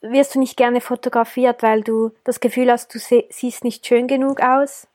Wirst 0.00 0.34
du 0.34 0.38
nicht 0.38 0.56
gerne 0.56 0.80
fotografiert, 0.80 1.62
weil 1.62 1.82
du 1.82 2.12
das 2.24 2.38
Gefühl 2.38 2.70
hast, 2.70 2.94
du 2.94 2.98
siehst 2.98 3.64
nicht 3.64 3.84
schön 3.86 4.06
genug 4.06 4.40
aus? 4.40 4.86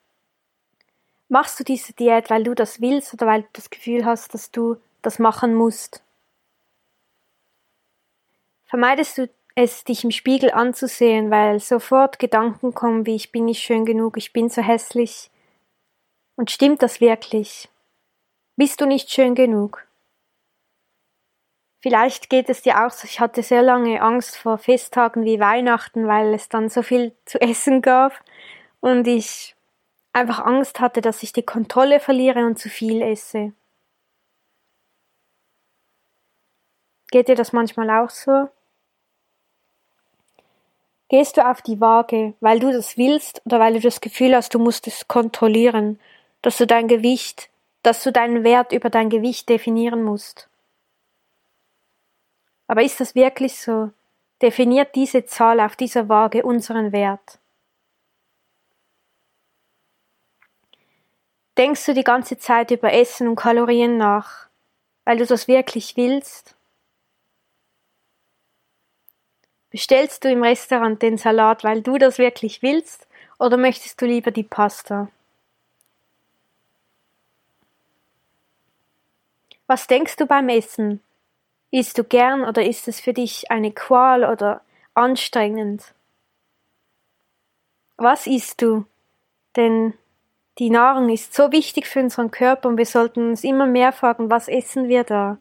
Machst 1.28 1.60
du 1.60 1.64
diese 1.64 1.92
Diät, 1.92 2.30
weil 2.30 2.44
du 2.44 2.54
das 2.54 2.80
willst 2.80 3.12
oder 3.14 3.26
weil 3.26 3.42
du 3.42 3.48
das 3.52 3.70
Gefühl 3.70 4.04
hast, 4.04 4.34
dass 4.34 4.50
du 4.50 4.76
das 5.02 5.18
machen 5.18 5.54
musst? 5.54 6.02
Vermeidest 8.66 9.18
du 9.18 9.28
es, 9.56 9.84
dich 9.84 10.04
im 10.04 10.10
Spiegel 10.10 10.52
anzusehen, 10.52 11.30
weil 11.30 11.58
sofort 11.60 12.18
Gedanken 12.18 12.72
kommen 12.72 13.06
wie 13.06 13.16
ich 13.16 13.32
bin 13.32 13.46
nicht 13.46 13.62
schön 13.62 13.84
genug, 13.84 14.16
ich 14.16 14.32
bin 14.32 14.48
so 14.48 14.62
hässlich. 14.62 15.30
Und 16.36 16.50
stimmt 16.50 16.82
das 16.82 17.00
wirklich? 17.00 17.68
Bist 18.60 18.82
du 18.82 18.84
nicht 18.84 19.10
schön 19.10 19.34
genug? 19.34 19.86
Vielleicht 21.80 22.28
geht 22.28 22.50
es 22.50 22.60
dir 22.60 22.84
auch 22.84 22.90
so, 22.90 23.06
ich 23.06 23.18
hatte 23.18 23.42
sehr 23.42 23.62
lange 23.62 24.02
Angst 24.02 24.36
vor 24.36 24.58
Festtagen 24.58 25.24
wie 25.24 25.40
Weihnachten, 25.40 26.06
weil 26.06 26.34
es 26.34 26.50
dann 26.50 26.68
so 26.68 26.82
viel 26.82 27.16
zu 27.24 27.40
essen 27.40 27.80
gab 27.80 28.22
und 28.80 29.06
ich 29.06 29.56
einfach 30.12 30.40
Angst 30.40 30.78
hatte, 30.78 31.00
dass 31.00 31.22
ich 31.22 31.32
die 31.32 31.42
Kontrolle 31.42 32.00
verliere 32.00 32.44
und 32.44 32.58
zu 32.58 32.68
viel 32.68 33.00
esse. 33.00 33.54
Geht 37.10 37.28
dir 37.28 37.36
das 37.36 37.54
manchmal 37.54 37.88
auch 37.88 38.10
so? 38.10 38.50
Gehst 41.08 41.38
du 41.38 41.50
auf 41.50 41.62
die 41.62 41.80
Waage, 41.80 42.34
weil 42.40 42.60
du 42.60 42.70
das 42.70 42.98
willst 42.98 43.40
oder 43.46 43.58
weil 43.58 43.72
du 43.72 43.80
das 43.80 44.02
Gefühl 44.02 44.36
hast, 44.36 44.52
du 44.52 44.58
musst 44.58 44.86
es 44.86 45.08
kontrollieren, 45.08 45.98
dass 46.42 46.58
du 46.58 46.66
dein 46.66 46.88
Gewicht, 46.88 47.49
dass 47.82 48.02
du 48.02 48.12
deinen 48.12 48.44
Wert 48.44 48.72
über 48.72 48.90
dein 48.90 49.10
Gewicht 49.10 49.48
definieren 49.48 50.02
musst? 50.02 50.48
Aber 52.66 52.82
ist 52.82 53.00
das 53.00 53.14
wirklich 53.14 53.60
so? 53.60 53.90
Definiert 54.42 54.94
diese 54.94 55.24
Zahl 55.24 55.60
auf 55.60 55.76
dieser 55.76 56.08
Waage 56.08 56.44
unseren 56.44 56.92
Wert? 56.92 57.38
Denkst 61.58 61.84
du 61.84 61.94
die 61.94 62.04
ganze 62.04 62.38
Zeit 62.38 62.70
über 62.70 62.92
Essen 62.92 63.28
und 63.28 63.36
Kalorien 63.36 63.98
nach, 63.98 64.48
weil 65.04 65.18
du 65.18 65.26
das 65.26 65.46
wirklich 65.46 65.96
willst? 65.96 66.54
Bestellst 69.70 70.24
du 70.24 70.30
im 70.30 70.42
Restaurant 70.42 71.02
den 71.02 71.18
Salat, 71.18 71.62
weil 71.62 71.82
du 71.82 71.98
das 71.98 72.18
wirklich 72.18 72.62
willst, 72.62 73.06
oder 73.38 73.56
möchtest 73.56 74.00
du 74.00 74.06
lieber 74.06 74.30
die 74.30 74.42
Pasta? 74.42 75.08
Was 79.70 79.86
denkst 79.86 80.16
du 80.16 80.26
beim 80.26 80.48
Essen? 80.48 81.00
Isst 81.70 81.96
du 81.96 82.02
gern 82.02 82.42
oder 82.42 82.66
ist 82.66 82.88
es 82.88 82.98
für 82.98 83.12
dich 83.12 83.52
eine 83.52 83.70
Qual 83.70 84.24
oder 84.24 84.62
anstrengend? 84.94 85.94
Was 87.96 88.26
isst 88.26 88.62
du? 88.62 88.84
Denn 89.54 89.94
die 90.58 90.70
Nahrung 90.70 91.08
ist 91.08 91.34
so 91.34 91.52
wichtig 91.52 91.86
für 91.86 92.00
unseren 92.00 92.32
Körper 92.32 92.68
und 92.68 92.78
wir 92.78 92.84
sollten 92.84 93.30
uns 93.30 93.44
immer 93.44 93.66
mehr 93.66 93.92
fragen, 93.92 94.28
was 94.28 94.48
essen 94.48 94.88
wir 94.88 95.04
da? 95.04 95.38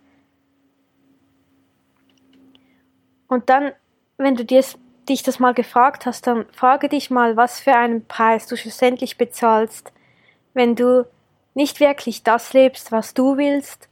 Und 3.28 3.50
dann, 3.50 3.72
wenn 4.18 4.36
du 4.36 4.46
dir, 4.46 4.64
dich 5.10 5.24
das 5.24 5.40
mal 5.40 5.56
gefragt 5.56 6.06
hast, 6.06 6.28
dann 6.28 6.46
frage 6.52 6.88
dich 6.88 7.10
mal, 7.10 7.36
was 7.36 7.62
für 7.62 7.74
einen 7.74 8.06
Preis 8.06 8.46
du 8.46 8.56
schlussendlich 8.58 9.18
bezahlst, 9.18 9.92
wenn 10.54 10.76
du 10.76 11.08
nicht 11.56 11.80
wirklich 11.80 12.22
das 12.22 12.54
lebst, 12.54 12.92
was 12.92 13.16
du 13.16 13.36
willst, 13.36 13.89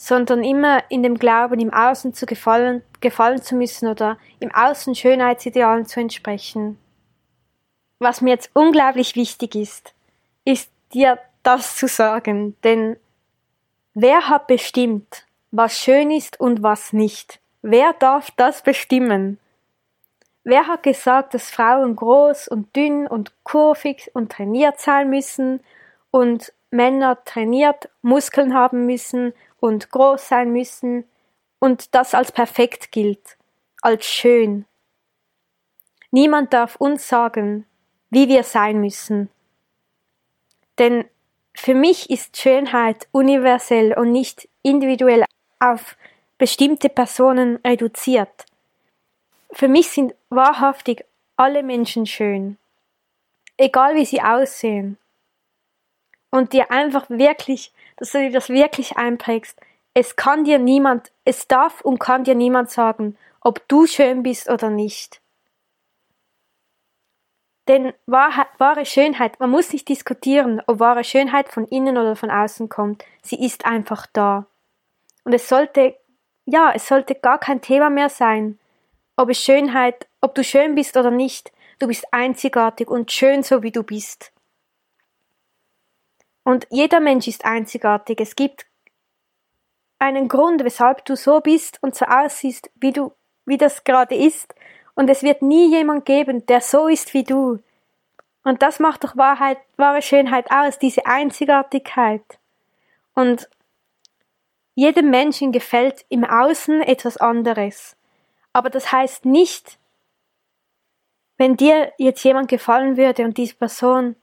sondern 0.00 0.44
immer 0.44 0.84
in 0.90 1.02
dem 1.02 1.18
Glauben, 1.18 1.58
im 1.58 1.74
Außen 1.74 2.14
zu 2.14 2.24
gefallen, 2.24 2.82
gefallen 3.00 3.42
zu 3.42 3.56
müssen 3.56 3.88
oder 3.88 4.16
im 4.38 4.54
Außen 4.54 4.94
Schönheitsidealen 4.94 5.86
zu 5.86 5.98
entsprechen. 5.98 6.78
Was 7.98 8.20
mir 8.20 8.30
jetzt 8.30 8.50
unglaublich 8.54 9.16
wichtig 9.16 9.56
ist, 9.56 9.92
ist 10.44 10.70
dir 10.94 11.18
das 11.42 11.74
zu 11.76 11.88
sagen, 11.88 12.56
denn 12.62 12.96
wer 13.92 14.28
hat 14.28 14.46
bestimmt, 14.46 15.26
was 15.50 15.76
schön 15.76 16.12
ist 16.12 16.38
und 16.38 16.62
was 16.62 16.92
nicht? 16.92 17.40
Wer 17.62 17.92
darf 17.92 18.30
das 18.36 18.62
bestimmen? 18.62 19.40
Wer 20.44 20.68
hat 20.68 20.84
gesagt, 20.84 21.34
dass 21.34 21.50
Frauen 21.50 21.96
groß 21.96 22.46
und 22.46 22.74
dünn 22.76 23.08
und 23.08 23.32
kurvig 23.42 24.12
und 24.14 24.30
trainiert 24.30 24.78
sein 24.78 25.10
müssen 25.10 25.58
und 26.12 26.52
Männer 26.70 27.18
trainiert 27.24 27.88
Muskeln 28.02 28.54
haben 28.54 28.86
müssen 28.86 29.32
und 29.60 29.90
groß 29.90 30.28
sein 30.28 30.52
müssen 30.52 31.04
und 31.58 31.94
das 31.94 32.14
als 32.14 32.32
perfekt 32.32 32.92
gilt, 32.92 33.36
als 33.82 34.06
schön. 34.06 34.64
Niemand 36.10 36.52
darf 36.52 36.76
uns 36.76 37.08
sagen, 37.08 37.66
wie 38.10 38.28
wir 38.28 38.42
sein 38.42 38.80
müssen. 38.80 39.28
Denn 40.78 41.04
für 41.54 41.74
mich 41.74 42.08
ist 42.08 42.36
Schönheit 42.36 43.08
universell 43.12 43.92
und 43.98 44.12
nicht 44.12 44.48
individuell 44.62 45.24
auf 45.58 45.96
bestimmte 46.38 46.88
Personen 46.88 47.56
reduziert. 47.64 48.46
Für 49.50 49.68
mich 49.68 49.90
sind 49.90 50.14
wahrhaftig 50.30 51.04
alle 51.36 51.62
Menschen 51.62 52.06
schön. 52.06 52.58
Egal 53.56 53.96
wie 53.96 54.04
sie 54.04 54.22
aussehen. 54.22 54.98
Und 56.30 56.52
dir 56.52 56.70
einfach 56.70 57.10
wirklich, 57.10 57.72
dass 57.98 58.12
du 58.12 58.18
dir 58.18 58.30
das 58.30 58.48
wirklich 58.48 58.96
einprägst. 58.96 59.58
Es 59.94 60.16
kann 60.16 60.44
dir 60.44 60.58
niemand, 60.58 61.12
es 61.24 61.48
darf 61.48 61.80
und 61.80 61.98
kann 61.98 62.24
dir 62.24 62.34
niemand 62.34 62.70
sagen, 62.70 63.16
ob 63.40 63.66
du 63.68 63.86
schön 63.86 64.22
bist 64.22 64.48
oder 64.48 64.70
nicht. 64.70 65.20
Denn 67.68 67.92
wahre 68.06 68.86
Schönheit, 68.86 69.38
man 69.40 69.50
muss 69.50 69.72
nicht 69.72 69.88
diskutieren, 69.88 70.62
ob 70.66 70.80
wahre 70.80 71.04
Schönheit 71.04 71.50
von 71.50 71.66
innen 71.66 71.98
oder 71.98 72.16
von 72.16 72.30
außen 72.30 72.70
kommt. 72.70 73.04
Sie 73.22 73.44
ist 73.44 73.66
einfach 73.66 74.06
da. 74.12 74.46
Und 75.24 75.34
es 75.34 75.48
sollte, 75.48 75.94
ja, 76.46 76.72
es 76.74 76.88
sollte 76.88 77.14
gar 77.14 77.38
kein 77.38 77.60
Thema 77.60 77.90
mehr 77.90 78.08
sein, 78.08 78.58
ob 79.16 79.28
es 79.28 79.42
Schönheit, 79.42 80.06
ob 80.22 80.34
du 80.34 80.42
schön 80.42 80.74
bist 80.74 80.96
oder 80.96 81.10
nicht. 81.10 81.52
Du 81.78 81.88
bist 81.88 82.06
einzigartig 82.10 82.88
und 82.88 83.12
schön 83.12 83.42
so 83.42 83.62
wie 83.62 83.72
du 83.72 83.82
bist. 83.82 84.32
Und 86.48 86.66
jeder 86.70 86.98
Mensch 86.98 87.28
ist 87.28 87.44
einzigartig. 87.44 88.22
Es 88.22 88.34
gibt 88.34 88.64
einen 89.98 90.28
Grund, 90.28 90.64
weshalb 90.64 91.04
du 91.04 91.14
so 91.14 91.42
bist 91.42 91.76
und 91.82 91.94
so 91.94 92.06
aussiehst, 92.06 92.70
wie 92.76 92.90
du, 92.90 93.12
wie 93.44 93.58
das 93.58 93.84
gerade 93.84 94.14
ist. 94.14 94.54
Und 94.94 95.10
es 95.10 95.22
wird 95.22 95.42
nie 95.42 95.68
jemand 95.68 96.06
geben, 96.06 96.46
der 96.46 96.62
so 96.62 96.88
ist 96.88 97.12
wie 97.12 97.22
du. 97.22 97.58
Und 98.44 98.62
das 98.62 98.80
macht 98.80 99.04
doch 99.04 99.14
Wahrheit, 99.14 99.58
wahre 99.76 100.00
Schönheit 100.00 100.50
aus, 100.50 100.78
diese 100.78 101.04
Einzigartigkeit. 101.04 102.24
Und 103.14 103.50
jedem 104.74 105.10
Menschen 105.10 105.52
gefällt 105.52 106.06
im 106.08 106.24
Außen 106.24 106.80
etwas 106.80 107.18
anderes. 107.18 107.94
Aber 108.54 108.70
das 108.70 108.90
heißt 108.90 109.26
nicht, 109.26 109.78
wenn 111.36 111.58
dir 111.58 111.92
jetzt 111.98 112.24
jemand 112.24 112.48
gefallen 112.48 112.96
würde 112.96 113.26
und 113.26 113.36
diese 113.36 113.54
Person, 113.54 114.16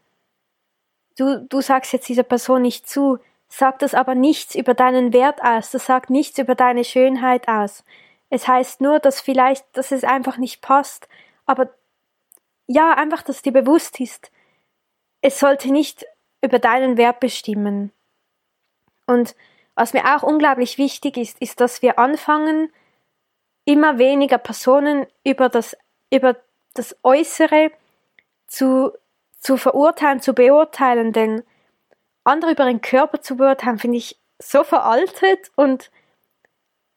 du, 1.17 1.45
du 1.47 1.61
sagst 1.61 1.93
jetzt 1.93 2.07
dieser 2.07 2.23
Person 2.23 2.61
nicht 2.61 2.87
zu, 2.87 3.19
sagt 3.47 3.81
das 3.81 3.93
aber 3.93 4.15
nichts 4.15 4.55
über 4.55 4.73
deinen 4.73 5.13
Wert 5.13 5.41
aus, 5.41 5.71
das 5.71 5.85
sagt 5.85 6.09
nichts 6.09 6.37
über 6.37 6.55
deine 6.55 6.83
Schönheit 6.83 7.47
aus. 7.47 7.83
Es 8.29 8.47
heißt 8.47 8.81
nur, 8.81 8.99
dass 8.99 9.21
vielleicht, 9.21 9.65
dass 9.73 9.91
es 9.91 10.03
einfach 10.03 10.37
nicht 10.37 10.61
passt, 10.61 11.07
aber 11.45 11.69
ja, 12.67 12.93
einfach, 12.93 13.21
dass 13.21 13.41
dir 13.41 13.53
bewusst 13.53 13.99
ist, 13.99 14.31
es 15.21 15.39
sollte 15.39 15.71
nicht 15.71 16.05
über 16.41 16.59
deinen 16.59 16.97
Wert 16.97 17.19
bestimmen. 17.19 17.91
Und 19.05 19.35
was 19.75 19.93
mir 19.93 20.15
auch 20.15 20.23
unglaublich 20.23 20.77
wichtig 20.77 21.17
ist, 21.17 21.39
ist, 21.41 21.59
dass 21.59 21.81
wir 21.81 21.99
anfangen, 21.99 22.71
immer 23.65 23.97
weniger 23.97 24.37
Personen 24.37 25.05
über 25.23 25.49
das, 25.49 25.75
über 26.11 26.37
das 26.73 26.95
Äußere 27.03 27.71
zu, 28.47 28.91
zu 29.45 29.57
verurteilen, 29.57 30.21
zu 30.21 30.33
beurteilen, 30.33 31.13
denn 31.13 31.43
andere 32.23 32.53
über 32.53 32.65
den 32.65 32.81
Körper 32.81 33.21
zu 33.21 33.37
beurteilen, 33.37 33.77
finde 33.77 33.97
ich 33.97 34.19
so 34.39 34.63
veraltet 34.63 35.51
und 35.55 35.91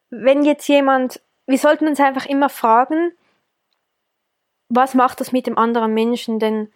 wenn 0.09 0.47
jetzt 0.47 0.67
jemand, 0.67 1.21
wir 1.47 1.59
sollten 1.59 1.87
uns 1.87 2.01
einfach 2.01 2.25
immer 2.25 2.49
fragen, 2.49 3.13
was 4.71 4.95
macht 4.95 5.21
das 5.21 5.31
mit 5.31 5.47
dem 5.47 5.59
anderen 5.59 5.93
Menschen? 5.93 6.39
Denn 6.39 6.73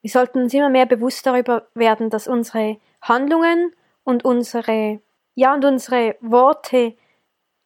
wir 0.00 0.10
sollten 0.10 0.40
uns 0.40 0.54
immer 0.54 0.70
mehr 0.70 0.86
bewusst 0.86 1.26
darüber 1.26 1.66
werden, 1.74 2.08
dass 2.08 2.26
unsere 2.26 2.78
Handlungen 3.02 3.74
und 4.04 4.24
unsere, 4.24 5.00
ja, 5.34 5.52
und 5.52 5.66
unsere 5.66 6.16
Worte 6.22 6.96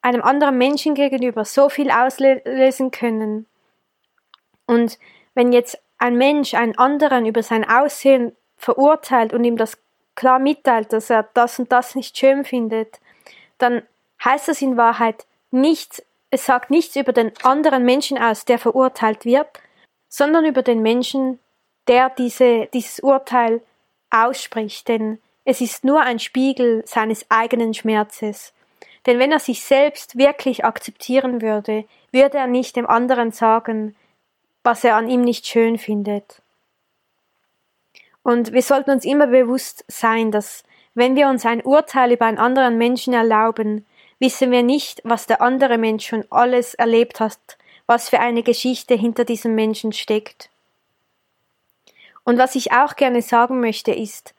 einem 0.03 0.23
anderen 0.23 0.59
Menschen 0.59 0.97
gegenüber 0.97 1.45
so 1.45 1.69
viel 1.69 1.93
auslösen 1.93 2.91
können. 2.91 3.47
Und 4.67 4.99
wenn 5.35 5.53
jetzt 5.53 5.84
ein 5.99 6.17
Mensch 6.17 6.55
einen 6.55 6.77
anderen 6.77 7.27
über 7.27 7.43
sein 7.43 7.69
Aussehen 7.69 8.37
verurteilt 8.57 9.33
und 9.33 9.45
ihm 9.45 9.57
das 9.57 9.79
klar 10.15 10.39
mitteilt, 10.39 10.93
dass 10.93 11.11
er 11.11 11.29
das 11.35 11.59
und 11.59 11.73
das 11.73 11.95
nicht 11.95 12.17
schön 12.17 12.45
findet, 12.45 13.01
dann 13.59 13.83
heißt 14.25 14.49
das 14.49 14.63
in 14.63 14.77
Wahrheit 14.77 15.27
nichts, 15.51 16.03
es 16.31 16.47
sagt 16.47 16.71
nichts 16.71 16.97
über 16.97 17.13
den 17.13 17.33
anderen 17.43 17.85
Menschen 17.85 18.19
aus, 18.19 18.45
der 18.45 18.59
verurteilt 18.59 19.25
wird, 19.25 19.49
sondern 20.09 20.45
über 20.45 20.63
den 20.63 20.83
Menschen, 20.83 21.39
der 21.89 22.11
diese, 22.11 22.67
dieses 22.73 23.01
Urteil 23.01 23.61
ausspricht, 24.11 24.89
denn 24.89 25.19
es 25.45 25.61
ist 25.61 25.85
nur 25.85 26.01
ein 26.01 26.19
Spiegel 26.19 26.83
seines 26.87 27.27
eigenen 27.31 27.75
Schmerzes. 27.75 28.55
Denn 29.07 29.19
wenn 29.19 29.33
er 29.33 29.41
sich 29.41 29.63
selbst 29.63 30.17
wirklich 30.17 30.65
akzeptieren 30.65 31.43
würde, 31.43 31.85
würde 32.11 32.39
er 32.39 32.47
nicht 32.47 32.77
dem 32.77 32.87
anderen 32.87 33.33
sagen, 33.33 33.95
was 34.65 34.83
er 34.83 34.97
an 34.97 35.09
ihm 35.09 35.21
nicht 35.21 35.47
schön 35.47 35.79
findet. 35.79 36.43
Und 38.23 38.53
wir 38.53 38.63
sollten 38.63 38.91
uns 38.91 39.05
immer 39.05 39.29
bewusst 39.29 39.85
sein, 39.87 40.33
dass 40.33 40.65
wenn 40.95 41.15
wir 41.15 41.29
uns 41.29 41.47
ein 41.47 41.63
Urteil 41.63 42.13
über 42.13 42.27
einen 42.27 42.39
anderen 42.39 42.79
Menschen 42.79 43.15
erlauben, 43.15 43.87
wissen 44.19 44.51
wir 44.51 44.63
nicht, 44.63 45.01
was 45.05 45.27
der 45.27 45.43
andere 45.43 45.79
Mensch 45.79 46.07
schon 46.07 46.25
alles 46.31 46.75
erlebt 46.75 47.21
hat 47.21 47.39
was 47.87 48.09
für 48.09 48.21
eine 48.21 48.43
Geschichte 48.43 48.95
hinter 48.95 49.25
diesem 49.25 49.55
Menschen 49.55 49.93
steckt. 49.93 50.51
Und 52.25 52.39
was 52.39 52.55
ich 52.55 52.73
auch 52.73 52.97
gerne 52.97 53.21
sagen 53.21 53.61
möchte 53.61 53.93
ist, 53.93 54.35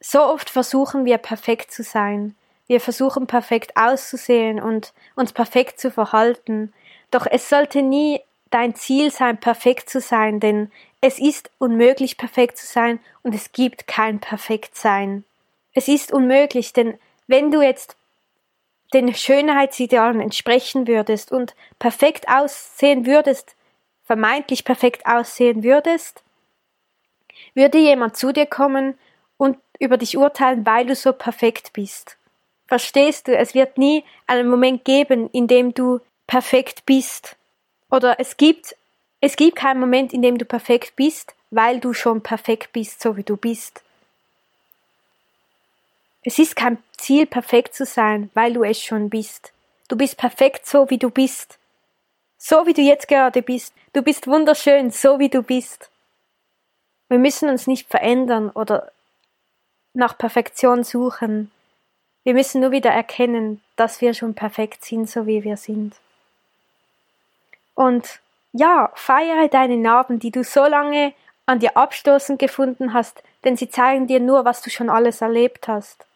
so 0.00 0.22
oft 0.22 0.50
versuchen 0.50 1.06
wir 1.06 1.16
perfekt 1.16 1.72
zu 1.72 1.82
sein, 1.82 2.34
wir 2.66 2.80
versuchen 2.80 3.26
perfekt 3.26 3.76
auszusehen 3.76 4.60
und 4.60 4.92
uns 5.16 5.32
perfekt 5.32 5.80
zu 5.80 5.90
verhalten, 5.90 6.74
doch 7.10 7.26
es 7.30 7.48
sollte 7.48 7.80
nie 7.80 8.20
dein 8.54 8.76
Ziel 8.76 9.10
sein, 9.10 9.38
perfekt 9.38 9.90
zu 9.90 10.00
sein, 10.00 10.38
denn 10.38 10.70
es 11.00 11.18
ist 11.18 11.50
unmöglich, 11.58 12.16
perfekt 12.16 12.56
zu 12.56 12.66
sein 12.66 13.00
und 13.22 13.34
es 13.34 13.50
gibt 13.50 13.88
kein 13.88 14.20
Perfektsein. 14.20 15.24
Es 15.72 15.88
ist 15.88 16.12
unmöglich, 16.12 16.72
denn 16.72 16.96
wenn 17.26 17.50
du 17.50 17.60
jetzt 17.62 17.96
den 18.92 19.12
Schönheitsidealen 19.12 20.20
entsprechen 20.20 20.86
würdest 20.86 21.32
und 21.32 21.56
perfekt 21.80 22.28
aussehen 22.28 23.06
würdest, 23.06 23.56
vermeintlich 24.04 24.64
perfekt 24.64 25.04
aussehen 25.04 25.64
würdest, 25.64 26.22
würde 27.54 27.78
jemand 27.78 28.16
zu 28.16 28.32
dir 28.32 28.46
kommen 28.46 28.96
und 29.36 29.58
über 29.80 29.96
dich 29.96 30.16
urteilen, 30.16 30.64
weil 30.64 30.86
du 30.86 30.94
so 30.94 31.12
perfekt 31.12 31.72
bist. 31.72 32.18
Verstehst 32.68 33.26
du, 33.26 33.36
es 33.36 33.52
wird 33.54 33.78
nie 33.78 34.04
einen 34.28 34.48
Moment 34.48 34.84
geben, 34.84 35.28
in 35.32 35.48
dem 35.48 35.74
du 35.74 36.00
perfekt 36.28 36.86
bist. 36.86 37.36
Oder 37.94 38.18
es 38.18 38.36
gibt, 38.36 38.74
es 39.20 39.36
gibt 39.36 39.54
keinen 39.56 39.78
Moment, 39.78 40.12
in 40.12 40.20
dem 40.20 40.36
du 40.36 40.44
perfekt 40.44 40.96
bist, 40.96 41.32
weil 41.50 41.78
du 41.78 41.92
schon 41.92 42.24
perfekt 42.24 42.72
bist, 42.72 43.00
so 43.00 43.16
wie 43.16 43.22
du 43.22 43.36
bist. 43.36 43.84
Es 46.24 46.40
ist 46.40 46.56
kein 46.56 46.78
Ziel, 46.98 47.24
perfekt 47.24 47.72
zu 47.72 47.84
sein, 47.84 48.30
weil 48.34 48.54
du 48.54 48.64
es 48.64 48.82
schon 48.82 49.10
bist. 49.10 49.52
Du 49.86 49.96
bist 49.96 50.16
perfekt 50.16 50.66
so, 50.66 50.90
wie 50.90 50.98
du 50.98 51.08
bist. 51.08 51.56
So 52.36 52.66
wie 52.66 52.72
du 52.72 52.82
jetzt 52.82 53.06
gerade 53.06 53.42
bist. 53.42 53.72
Du 53.92 54.02
bist 54.02 54.26
wunderschön, 54.26 54.90
so 54.90 55.20
wie 55.20 55.28
du 55.28 55.44
bist. 55.44 55.88
Wir 57.08 57.18
müssen 57.20 57.48
uns 57.48 57.68
nicht 57.68 57.88
verändern 57.88 58.50
oder 58.50 58.90
nach 59.92 60.18
Perfektion 60.18 60.82
suchen. 60.82 61.52
Wir 62.24 62.34
müssen 62.34 62.60
nur 62.60 62.72
wieder 62.72 62.90
erkennen, 62.90 63.62
dass 63.76 64.00
wir 64.00 64.14
schon 64.14 64.34
perfekt 64.34 64.84
sind, 64.84 65.08
so 65.08 65.28
wie 65.28 65.44
wir 65.44 65.56
sind. 65.56 65.94
Und 67.74 68.20
ja, 68.52 68.90
feiere 68.94 69.48
deine 69.48 69.76
Narben, 69.76 70.18
die 70.18 70.30
du 70.30 70.44
so 70.44 70.64
lange 70.64 71.12
an 71.46 71.58
dir 71.58 71.76
abstoßend 71.76 72.38
gefunden 72.38 72.94
hast, 72.94 73.22
denn 73.44 73.56
sie 73.56 73.68
zeigen 73.68 74.06
dir 74.06 74.20
nur, 74.20 74.44
was 74.44 74.62
du 74.62 74.70
schon 74.70 74.88
alles 74.88 75.20
erlebt 75.20 75.68
hast. 75.68 76.06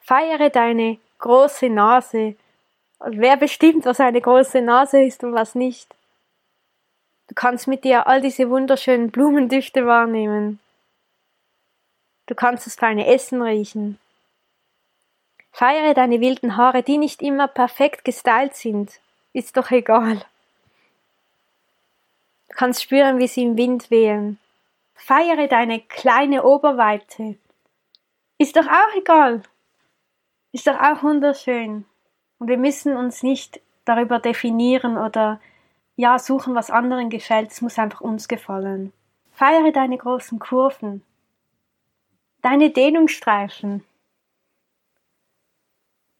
Feiere 0.00 0.50
deine 0.50 0.98
große 1.18 1.70
Nase. 1.70 2.36
wer 3.06 3.36
bestimmt, 3.36 3.86
was 3.86 4.00
eine 4.00 4.20
große 4.20 4.60
Nase 4.60 5.02
ist 5.02 5.24
und 5.24 5.32
was 5.34 5.54
nicht? 5.54 5.94
Du 7.28 7.34
kannst 7.34 7.66
mit 7.66 7.84
dir 7.84 8.06
all 8.06 8.20
diese 8.20 8.50
wunderschönen 8.50 9.10
Blumendüfte 9.10 9.86
wahrnehmen. 9.86 10.60
Du 12.26 12.34
kannst 12.34 12.66
das 12.66 12.74
feine 12.74 13.06
Essen 13.06 13.40
riechen. 13.40 13.98
Feiere 15.52 15.94
deine 15.94 16.20
wilden 16.20 16.56
Haare, 16.56 16.82
die 16.82 16.98
nicht 16.98 17.22
immer 17.22 17.48
perfekt 17.48 18.04
gestylt 18.04 18.54
sind. 18.56 19.00
Ist 19.34 19.56
doch 19.56 19.72
egal. 19.72 20.24
Du 22.48 22.54
kannst 22.54 22.84
spüren, 22.84 23.18
wie 23.18 23.26
sie 23.26 23.42
im 23.42 23.56
Wind 23.56 23.90
wehen. 23.90 24.38
Feiere 24.94 25.48
deine 25.48 25.80
kleine 25.80 26.44
Oberweite. 26.44 27.36
Ist 28.38 28.56
doch 28.56 28.66
auch 28.66 28.96
egal. 28.96 29.42
Ist 30.52 30.68
doch 30.68 30.80
auch 30.80 31.02
wunderschön. 31.02 31.84
Und 32.38 32.46
wir 32.46 32.58
müssen 32.58 32.96
uns 32.96 33.24
nicht 33.24 33.60
darüber 33.84 34.20
definieren 34.20 34.96
oder 34.96 35.40
ja 35.96 36.20
suchen, 36.20 36.54
was 36.54 36.70
anderen 36.70 37.10
gefällt. 37.10 37.50
Es 37.50 37.60
muss 37.60 37.76
einfach 37.76 38.02
uns 38.02 38.28
gefallen. 38.28 38.92
Feiere 39.32 39.72
deine 39.72 39.98
großen 39.98 40.38
Kurven, 40.38 41.02
deine 42.40 42.70
Dehnungsstreifen. 42.70 43.84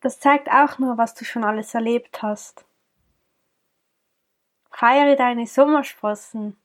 Das 0.01 0.19
zeigt 0.19 0.51
auch 0.51 0.81
nur, 0.81 0.99
was 0.99 1.15
du 1.15 1.25
schon 1.25 1.45
alles 1.45 1.75
erlebt 1.75 2.21
hast. 2.21 2.65
Feiere 4.75 5.15
deine 5.15 5.47
Sommersprossen. 5.47 6.57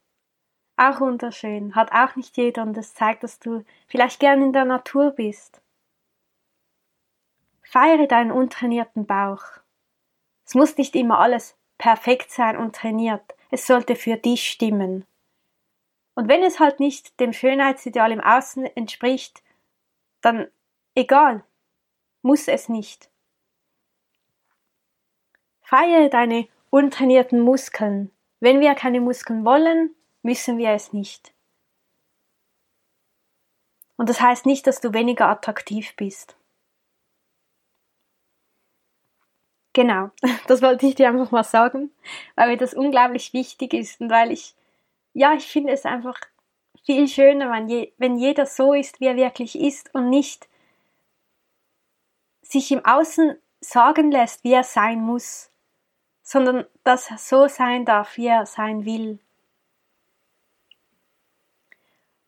Auch 0.78 1.00
wunderschön, 1.00 1.76
hat 1.76 1.92
auch 1.92 2.16
nicht 2.16 2.38
jeder 2.38 2.64
und 2.64 2.76
es 2.76 2.96
zeigt, 2.96 3.22
dass 3.22 3.38
du 3.38 3.64
vielleicht 3.88 4.20
gern 4.20 4.42
in 4.42 4.52
der 4.52 4.66
Natur 4.66 5.12
bist. 5.12 5.62
Feiere 7.62 8.08
deinen 8.08 8.32
untrainierten 8.32 9.06
Bauch. 9.06 9.44
Es 10.44 10.56
muss 10.56 10.76
nicht 10.76 10.96
immer 10.96 11.20
alles 11.20 11.56
perfekt 11.78 12.32
sein 12.32 12.58
und 12.58 12.76
trainiert. 12.76 13.36
Es 13.52 13.68
sollte 13.68 13.96
für 13.96 14.18
dich 14.18 14.50
stimmen. 14.50 15.06
Und 16.16 16.28
wenn 16.28 16.42
es 16.42 16.60
halt 16.60 16.80
nicht 16.80 17.20
dem 17.20 17.32
Schönheitsideal 17.32 18.12
im 18.12 18.22
Außen 18.22 18.66
entspricht, 18.76 19.44
dann 20.22 20.48
egal, 20.96 21.44
muss 22.24 22.48
es 22.48 22.70
nicht. 22.70 23.12
Feiere 25.62 26.10
deine 26.10 26.48
untrainierten 26.70 27.40
Muskeln. 27.40 28.12
Wenn 28.40 28.60
wir 28.60 28.74
keine 28.76 29.02
Muskeln 29.02 29.46
wollen, 29.46 29.96
müssen 30.22 30.58
wir 30.58 30.70
es 30.72 30.94
nicht. 30.94 31.34
Und 33.98 34.10
das 34.10 34.22
heißt 34.22 34.46
nicht, 34.46 34.66
dass 34.66 34.80
du 34.80 34.94
weniger 34.94 35.28
attraktiv 35.28 35.96
bist. 35.96 36.38
Genau, 39.74 40.10
das 40.48 40.62
wollte 40.62 40.86
ich 40.88 40.96
dir 40.96 41.10
einfach 41.10 41.32
mal 41.32 41.44
sagen, 41.44 41.92
weil 42.36 42.50
mir 42.50 42.58
das 42.58 42.74
unglaublich 42.74 43.34
wichtig 43.34 43.74
ist 43.74 44.02
und 44.02 44.10
weil 44.10 44.32
ich, 44.32 44.56
ja, 45.14 45.34
ich 45.34 45.48
finde 45.48 45.74
es 45.74 45.86
einfach 45.86 46.20
viel 46.86 47.08
schöner, 47.08 47.52
wenn, 47.52 47.68
je, 47.68 47.94
wenn 47.98 48.18
jeder 48.18 48.46
so 48.46 48.74
ist, 48.74 49.00
wie 49.00 49.06
er 49.06 49.16
wirklich 49.16 49.60
ist 49.60 49.94
und 49.94 50.10
nicht 50.10 50.48
sich 52.42 52.72
im 52.72 52.84
Außen 52.84 53.38
sagen 53.62 54.12
lässt, 54.12 54.44
wie 54.44 54.54
er 54.54 54.64
sein 54.64 55.00
muss, 55.00 55.52
sondern 56.30 56.66
dass 56.84 57.10
er 57.10 57.18
so 57.18 57.48
sein 57.48 57.86
darf, 57.86 58.16
wie 58.16 58.28
er 58.28 58.46
sein 58.46 58.86
will. 58.86 59.18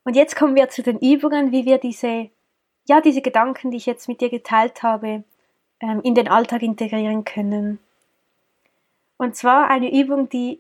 Und 0.04 0.16
jetzt 0.16 0.36
kommen 0.36 0.56
wir 0.56 0.70
zu 0.70 0.82
den 0.82 0.98
Übungen, 0.98 1.52
wie 1.52 1.66
wir 1.66 1.78
diese, 1.78 2.32
ja, 2.88 3.00
diese 3.00 3.22
Gedanken, 3.22 3.70
die 3.70 3.78
ich 3.78 3.86
jetzt 3.86 4.08
mit 4.08 4.20
dir 4.20 4.32
geteilt 4.32 4.82
habe, 4.82 5.24
ähm, 5.82 6.02
in 6.02 6.16
den 6.16 6.28
Alltag 6.28 6.64
integrieren 6.64 7.26
können. 7.26 7.78
Und 9.18 9.36
zwar 9.36 9.70
eine 9.70 9.94
Übung, 9.94 10.30
die, 10.30 10.60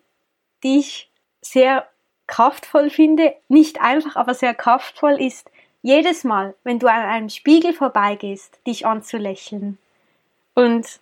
die 0.61 0.77
ich 0.77 1.09
sehr 1.41 1.87
kraftvoll 2.27 2.91
finde, 2.91 3.33
nicht 3.47 3.81
einfach, 3.81 4.17
aber 4.17 4.35
sehr 4.35 4.53
kraftvoll 4.53 5.19
ist, 5.19 5.49
jedes 5.81 6.23
Mal, 6.23 6.53
wenn 6.63 6.77
du 6.77 6.85
an 6.85 7.01
einem 7.01 7.29
Spiegel 7.29 7.73
vorbeigehst, 7.73 8.59
dich 8.67 8.85
anzulächeln. 8.85 9.79
Und 10.53 10.99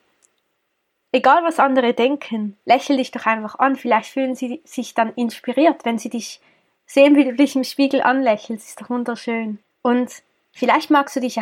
egal 1.11 1.43
was 1.43 1.59
andere 1.59 1.93
denken, 1.93 2.57
lächel 2.65 2.97
dich 2.97 3.11
doch 3.11 3.25
einfach 3.25 3.57
an. 3.59 3.75
Vielleicht 3.75 4.11
fühlen 4.11 4.35
sie 4.35 4.61
sich 4.65 4.93
dann 4.93 5.13
inspiriert, 5.13 5.85
wenn 5.85 5.97
sie 5.97 6.09
dich 6.09 6.39
sehen, 6.85 7.15
wie 7.15 7.25
du 7.25 7.33
dich 7.33 7.55
im 7.55 7.63
Spiegel 7.63 8.01
anlächelst. 8.01 8.69
Ist 8.69 8.81
doch 8.81 8.89
wunderschön. 8.89 9.59
Und 9.81 10.11
vielleicht 10.51 10.89
magst 10.89 11.15
du 11.15 11.19
dich 11.19 11.39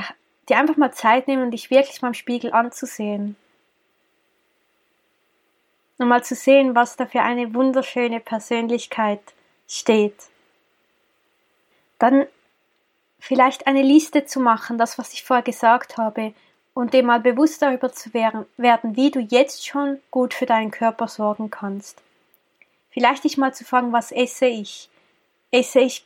dir 0.50 0.58
einfach 0.58 0.78
mal 0.78 0.94
Zeit 0.94 1.28
nehmen, 1.28 1.52
dich 1.52 1.70
wirklich 1.70 2.02
mal 2.02 2.10
im 2.10 2.14
Spiegel 2.14 2.54
anzusehen. 2.54 3.36
Und 5.98 6.08
mal 6.08 6.24
zu 6.24 6.36
sehen, 6.36 6.76
was 6.76 6.96
da 6.96 7.08
für 7.08 7.22
eine 7.22 7.54
wunderschöne 7.54 8.20
Persönlichkeit 8.20 9.22
steht. 9.68 10.16
Dann 11.98 12.28
vielleicht 13.20 13.66
eine 13.66 13.82
Liste 13.82 14.26
zu 14.26 14.40
machen, 14.40 14.78
das, 14.78 15.00
was 15.00 15.14
ich 15.14 15.24
vorher 15.24 15.44
gesagt 15.44 15.98
habe, 15.98 16.34
und 16.78 16.94
dir 16.94 17.02
mal 17.02 17.20
bewusst 17.20 17.64
darüber 17.64 17.92
zu 17.92 18.14
werden, 18.14 18.46
wie 18.96 19.10
du 19.10 19.20
jetzt 19.20 19.66
schon 19.66 20.00
gut 20.12 20.36
für 20.36 20.46
deinen 20.46 20.70
Körper 20.70 21.08
sorgen 21.08 21.50
kannst. 21.50 22.04
Vielleicht 22.92 23.24
dich 23.24 23.36
mal 23.36 23.52
zu 23.52 23.66
fragen, 23.66 23.94
was 23.94 24.12
esse 24.12 24.46
ich? 24.46 24.88
Esse 25.50 25.80
ich 25.80 26.06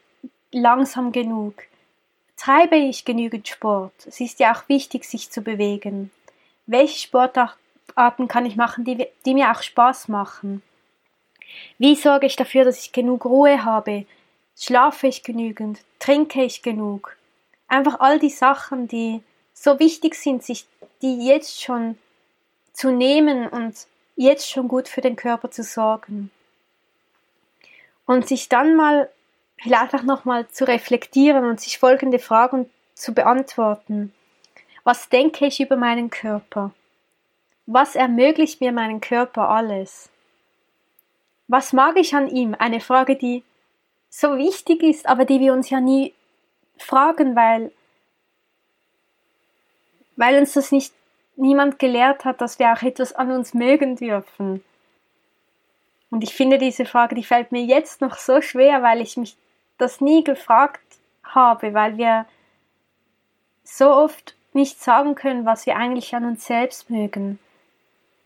langsam 0.53 1.11
genug? 1.11 1.55
Treibe 2.37 2.77
ich 2.77 3.03
genügend 3.03 3.49
Sport? 3.49 3.91
Es 4.07 4.21
ist 4.21 4.39
ja 4.39 4.55
auch 4.55 4.69
wichtig, 4.69 5.03
sich 5.03 5.29
zu 5.29 5.41
bewegen. 5.41 6.09
Welche 6.67 6.99
Sportarten 6.99 8.29
kann 8.29 8.45
ich 8.45 8.55
machen, 8.55 8.85
die, 8.85 9.07
die 9.25 9.33
mir 9.33 9.51
auch 9.51 9.63
Spaß 9.63 10.07
machen? 10.07 10.61
Wie 11.79 11.95
sorge 11.95 12.27
ich 12.27 12.37
dafür, 12.37 12.63
dass 12.63 12.79
ich 12.79 12.93
genug 12.93 13.25
Ruhe 13.25 13.65
habe? 13.65 14.05
Schlafe 14.57 15.07
ich 15.07 15.21
genügend? 15.23 15.81
Trinke 15.99 16.43
ich 16.45 16.61
genug? 16.61 17.17
Einfach 17.67 17.99
all 17.99 18.19
die 18.19 18.29
Sachen, 18.29 18.87
die 18.87 19.21
so 19.53 19.79
wichtig 19.79 20.15
sind, 20.15 20.43
sich 20.43 20.65
die 21.01 21.25
jetzt 21.25 21.61
schon 21.61 21.97
zu 22.73 22.91
nehmen 22.91 23.47
und 23.47 23.75
jetzt 24.15 24.49
schon 24.49 24.67
gut 24.67 24.87
für 24.87 25.01
den 25.01 25.15
Körper 25.15 25.51
zu 25.51 25.63
sorgen. 25.63 26.31
Und 28.05 28.27
sich 28.27 28.49
dann 28.49 28.75
mal 28.75 29.09
vielleicht 29.61 29.93
auch 29.93 30.03
nochmal 30.03 30.47
zu 30.49 30.67
reflektieren 30.67 31.45
und 31.45 31.59
sich 31.59 31.79
folgende 31.79 32.19
Fragen 32.19 32.69
zu 32.93 33.13
beantworten. 33.13 34.13
Was 34.83 35.09
denke 35.09 35.45
ich 35.45 35.59
über 35.59 35.75
meinen 35.75 36.09
Körper? 36.09 36.71
Was 37.67 37.95
ermöglicht 37.95 38.59
mir 38.59 38.71
meinen 38.71 39.01
Körper 39.01 39.49
alles? 39.49 40.09
Was 41.47 41.73
mag 41.73 41.97
ich 41.97 42.15
an 42.15 42.27
ihm? 42.27 42.55
Eine 42.57 42.79
Frage, 42.79 43.15
die 43.15 43.43
so 44.09 44.37
wichtig 44.37 44.83
ist, 44.83 45.07
aber 45.07 45.25
die 45.25 45.39
wir 45.39 45.53
uns 45.53 45.69
ja 45.69 45.79
nie 45.79 46.13
fragen, 46.77 47.35
weil, 47.35 47.71
weil 50.15 50.37
uns 50.37 50.53
das 50.53 50.71
nicht 50.71 50.93
niemand 51.35 51.79
gelehrt 51.79 52.25
hat, 52.25 52.41
dass 52.41 52.59
wir 52.59 52.71
auch 52.71 52.81
etwas 52.81 53.13
an 53.13 53.31
uns 53.31 53.53
mögen 53.53 53.95
dürfen. 53.95 54.63
Und 56.09 56.23
ich 56.23 56.33
finde 56.33 56.57
diese 56.57 56.85
Frage, 56.85 57.15
die 57.15 57.23
fällt 57.23 57.51
mir 57.51 57.63
jetzt 57.63 58.01
noch 58.01 58.17
so 58.17 58.41
schwer, 58.41 58.83
weil 58.83 59.01
ich 59.01 59.17
mich 59.17 59.37
das 59.77 60.01
nie 60.01 60.23
gefragt 60.23 60.81
habe, 61.23 61.73
weil 61.73 61.97
wir 61.97 62.25
so 63.63 63.89
oft 63.91 64.35
nicht 64.53 64.81
sagen 64.81 65.15
können, 65.15 65.45
was 65.45 65.65
wir 65.65 65.77
eigentlich 65.77 66.13
an 66.13 66.25
uns 66.25 66.45
selbst 66.45 66.89
mögen. 66.89 67.39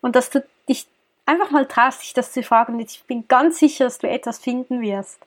Und 0.02 0.15
dass 0.15 0.32
du 0.32 0.43
dich 0.67 0.88
einfach 1.26 1.52
mal 1.52 1.67
traust, 1.67 2.02
dich 2.02 2.13
das 2.13 2.32
zu 2.32 2.43
fragen. 2.43 2.80
Ich 2.80 3.04
bin 3.06 3.28
ganz 3.28 3.60
sicher, 3.60 3.86
dass 3.86 4.00
du 4.00 4.10
etwas 4.10 4.39
finden 4.39 4.82
wirst. 4.82 5.19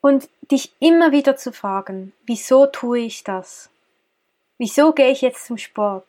Und 0.00 0.28
dich 0.50 0.72
immer 0.80 1.12
wieder 1.12 1.36
zu 1.36 1.52
fragen, 1.52 2.12
wieso 2.26 2.66
tue 2.66 3.00
ich 3.00 3.24
das? 3.24 3.70
Wieso 4.58 4.92
gehe 4.92 5.10
ich 5.12 5.22
jetzt 5.22 5.46
zum 5.46 5.56
Sport? 5.56 6.06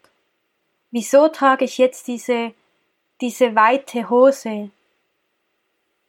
Wieso 0.92 1.28
trage 1.28 1.66
ich 1.66 1.78
jetzt 1.78 2.08
diese, 2.08 2.54
diese 3.22 3.56
weite 3.56 4.10
Hose? 4.10 4.72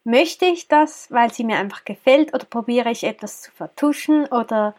Möchte 0.04 0.46
ich 0.46 0.66
das, 0.66 1.10
weil 1.10 1.32
sie 1.32 1.44
mir 1.44 1.58
einfach 1.58 1.84
gefällt 1.84 2.32
oder 2.32 2.46
probiere 2.46 2.90
ich 2.90 3.04
etwas 3.04 3.42
zu 3.42 3.52
vertuschen 3.52 4.26
oder 4.26 4.74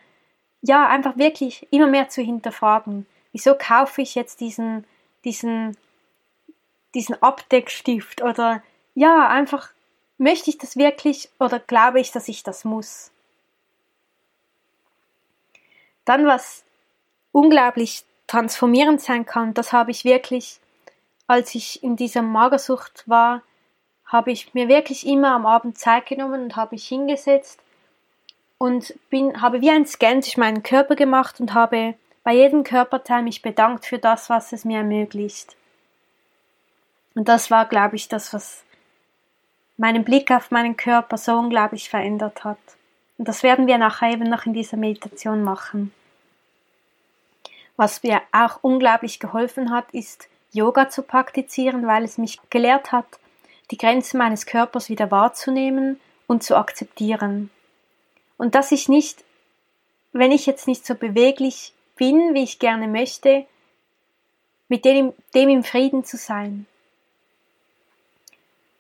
ja, 0.62 0.88
einfach 0.88 1.18
wirklich 1.18 1.68
immer 1.72 1.88
mehr 1.88 2.10
zu 2.10 2.24
hinterfragen. 2.24 3.06
Wieso 3.32 3.56
kaufe 3.56 4.02
ich 4.02 4.16
jetzt 4.16 4.42
diesen, 4.42 4.86
diesen, 5.24 5.78
diesen 6.96 7.22
Abdeckstift 7.22 8.24
oder 8.24 8.64
ja, 8.96 9.28
einfach 9.28 9.70
möchte 10.18 10.50
ich 10.50 10.58
das 10.58 10.78
wirklich 10.78 11.30
oder 11.40 11.60
glaube 11.60 12.00
ich, 12.00 12.12
dass 12.12 12.28
ich 12.28 12.42
das 12.42 12.66
muss? 12.66 13.12
Dann 16.06 16.26
was 16.26 16.64
unglaublich 17.32 18.04
transformierend 18.28 19.02
sein 19.02 19.26
kann, 19.26 19.54
das 19.54 19.74
habe 19.74 19.92
ich 19.92 20.06
wirklich, 20.06 20.60
als 21.28 21.56
ich 21.56 21.84
in 21.84 21.96
dieser 21.96 22.22
Magersucht 22.22 23.04
war, 23.08 23.42
habe 24.06 24.32
ich 24.32 24.54
mir 24.54 24.68
wirklich 24.68 25.06
immer 25.08 25.32
am 25.34 25.46
Abend 25.46 25.78
Zeit 25.78 26.06
genommen 26.06 26.44
und 26.44 26.56
habe 26.56 26.76
mich 26.76 26.88
hingesetzt 26.88 27.60
und 28.58 28.94
bin, 29.10 29.42
habe 29.42 29.62
wie 29.62 29.70
ein 29.70 29.86
Scan 29.86 30.20
durch 30.20 30.38
meinen 30.38 30.64
Körper 30.64 30.96
gemacht 30.96 31.40
und 31.40 31.54
habe 31.54 31.96
bei 32.24 32.34
jedem 32.34 32.64
Körperteil 32.64 33.24
mich 33.24 33.42
bedankt 33.42 33.86
für 33.86 33.98
das, 33.98 34.30
was 34.30 34.52
es 34.54 34.66
mir 34.66 34.80
ermöglicht. 34.80 35.56
Und 37.16 37.28
das 37.28 37.50
war, 37.52 37.66
glaube 37.66 37.96
ich, 37.96 38.08
das, 38.08 38.34
was 38.34 38.64
meinen 39.78 40.04
Blick 40.04 40.32
auf 40.32 40.52
meinen 40.52 40.78
Körper 40.78 41.18
so 41.18 41.34
unglaublich 41.34 41.90
verändert 41.90 42.44
hat. 42.44 42.60
Und 43.18 43.28
das 43.28 43.44
werden 43.44 43.68
wir 43.68 43.78
nachher 43.78 44.12
eben 44.12 44.30
noch 44.30 44.46
in 44.46 44.54
dieser 44.54 44.78
Meditation 44.78 45.44
machen. 45.44 45.92
Was 47.78 48.04
mir 48.04 48.22
auch 48.32 48.60
unglaublich 48.62 49.20
geholfen 49.20 49.72
hat, 49.72 49.92
ist 49.92 50.28
Yoga 50.52 50.90
zu 50.90 51.02
praktizieren, 51.02 51.88
weil 51.88 52.04
es 52.04 52.18
mich 52.18 52.40
gelehrt 52.50 52.92
hat, 52.92 53.06
die 53.72 53.78
Grenzen 53.78 54.18
meines 54.18 54.46
Körpers 54.46 54.90
wieder 54.90 55.12
wahrzunehmen 55.12 56.00
und 56.28 56.44
zu 56.44 56.56
akzeptieren. 56.56 57.50
Und 58.38 58.56
dass 58.56 58.72
ich 58.72 58.90
nicht, 58.90 59.24
wenn 60.12 60.32
ich 60.32 60.46
jetzt 60.46 60.68
nicht 60.68 60.86
so 60.86 60.96
beweglich 60.96 61.74
bin, 61.96 62.34
wie 62.34 62.44
ich 62.44 62.60
gerne 62.60 62.88
möchte, 62.88 63.46
mit 64.68 64.86
dem, 64.86 65.14
dem 65.36 65.50
im 65.50 65.64
Frieden 65.64 66.04
zu 66.04 66.18
sein. 66.18 66.66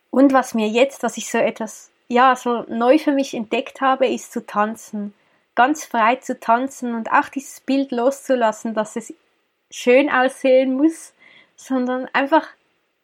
Und 0.10 0.34
was 0.34 0.54
mir 0.54 0.68
jetzt, 0.68 1.04
was 1.04 1.18
ich 1.18 1.30
so 1.30 1.38
etwas, 1.38 1.90
ja, 2.08 2.36
so 2.36 2.66
neu 2.68 2.98
für 2.98 3.12
mich 3.12 3.34
entdeckt 3.34 3.82
habe, 3.82 4.08
ist 4.08 4.32
zu 4.34 4.46
tanzen. 4.46 5.14
Ganz 5.56 5.86
frei 5.86 6.16
zu 6.16 6.40
tanzen 6.40 6.96
und 6.96 7.12
auch 7.12 7.30
dieses 7.30 7.60
Bild 7.60 7.92
loszulassen, 7.92 8.74
dass 8.74 8.96
es 8.96 9.14
schön 9.70 10.10
aussehen 10.10 10.76
muss, 10.76 11.14
sondern 11.56 12.08
einfach 12.14 12.48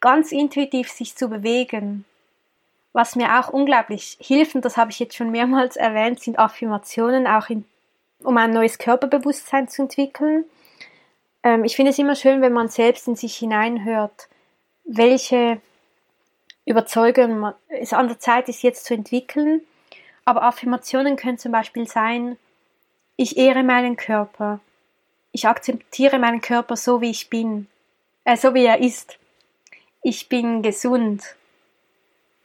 ganz 0.00 0.32
intuitiv 0.32 0.90
sich 0.90 1.16
zu 1.16 1.28
bewegen. 1.28 2.04
Was 2.92 3.16
mir 3.16 3.38
auch 3.38 3.48
unglaublich 3.48 4.16
hilft, 4.20 4.54
und 4.54 4.64
das 4.64 4.76
habe 4.76 4.90
ich 4.90 4.98
jetzt 4.98 5.16
schon 5.16 5.30
mehrmals 5.30 5.76
erwähnt, 5.76 6.20
sind 6.20 6.38
Affirmationen, 6.38 7.26
auch 7.26 7.48
in, 7.48 7.64
um 8.22 8.36
ein 8.36 8.50
neues 8.50 8.78
Körperbewusstsein 8.78 9.68
zu 9.68 9.82
entwickeln. 9.82 10.44
Ähm, 11.42 11.64
ich 11.64 11.76
finde 11.76 11.90
es 11.90 11.98
immer 11.98 12.14
schön, 12.14 12.40
wenn 12.40 12.52
man 12.52 12.68
selbst 12.68 13.06
in 13.06 13.16
sich 13.16 13.36
hineinhört, 13.36 14.28
welche 14.84 15.60
Überzeugungen 16.64 17.54
es 17.68 17.92
an 17.92 18.08
der 18.08 18.18
Zeit 18.18 18.48
ist, 18.48 18.62
jetzt 18.62 18.84
zu 18.84 18.94
entwickeln. 18.94 19.62
Aber 20.28 20.42
Affirmationen 20.42 21.16
können 21.16 21.38
zum 21.38 21.52
Beispiel 21.52 21.88
sein, 21.88 22.36
ich 23.16 23.38
ehre 23.38 23.62
meinen 23.62 23.96
Körper, 23.96 24.60
ich 25.32 25.48
akzeptiere 25.48 26.18
meinen 26.18 26.42
Körper 26.42 26.76
so, 26.76 27.00
wie 27.00 27.08
ich 27.08 27.30
bin, 27.30 27.66
äh, 28.24 28.36
so 28.36 28.52
wie 28.52 28.66
er 28.66 28.78
ist. 28.78 29.18
Ich 30.02 30.28
bin 30.28 30.60
gesund. 30.60 31.34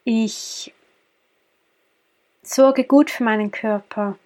Ich 0.05 0.73
sorge 2.41 2.85
gut 2.85 3.11
für 3.11 3.25
meinen 3.25 3.51
Körper. 3.51 4.17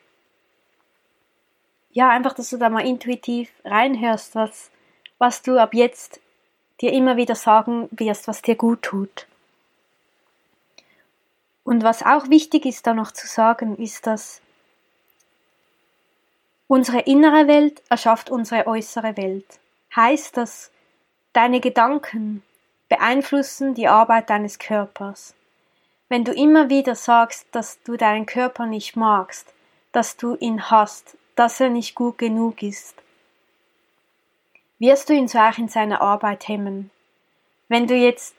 Ja, 1.90 2.10
einfach, 2.12 2.34
dass 2.34 2.52
du 2.52 2.58
da 2.58 2.70
mal 2.70 2.86
intuitiv 2.86 3.50
reinhörst, 3.66 4.36
was, 4.36 4.70
was 5.18 5.42
du 5.42 5.60
ab 5.60 5.74
jetzt 5.74 6.20
dir 6.80 6.94
immer 6.94 7.18
wieder 7.18 7.34
sagen 7.34 7.90
wirst, 7.90 8.28
was 8.28 8.44
dir 8.44 8.54
gut 8.56 8.84
tut. 8.84 9.26
Und 11.68 11.84
was 11.84 12.02
auch 12.02 12.30
wichtig 12.30 12.66
ist 12.66 12.88
da 12.88 12.94
noch 12.94 13.12
zu 13.12 13.28
sagen, 13.28 13.76
ist, 13.76 14.08
dass 14.08 14.40
unsere 16.70 17.02
innere 17.02 17.50
Welt 17.50 17.84
erschafft 17.90 18.30
unsere 18.30 18.68
äußere 18.68 19.18
Welt. 19.18 19.60
Heißt 19.94 20.38
das, 20.38 20.72
deine 21.34 21.60
Gedanken 21.60 22.42
beeinflussen 22.88 23.74
die 23.74 23.90
Arbeit 23.90 24.30
deines 24.30 24.60
Körpers. 24.60 25.36
Wenn 26.08 26.24
du 26.24 26.32
immer 26.32 26.70
wieder 26.70 26.96
sagst, 26.96 27.48
dass 27.52 27.84
du 27.84 27.98
deinen 27.98 28.26
Körper 28.26 28.66
nicht 28.66 28.96
magst, 28.96 29.54
dass 29.92 30.16
du 30.16 30.38
ihn 30.38 30.72
hast, 30.72 31.18
dass 31.36 31.60
er 31.60 31.70
nicht 31.70 31.96
gut 31.96 32.18
genug 32.18 32.64
ist, 32.64 32.96
wirst 34.80 35.10
du 35.10 35.14
ihn 35.14 35.28
so 35.28 35.38
auch 35.38 35.58
in 35.58 35.68
seiner 35.68 36.00
Arbeit 36.00 36.48
hemmen. 36.48 36.92
Wenn 37.68 37.88
du 37.88 37.94
jetzt 37.94 38.38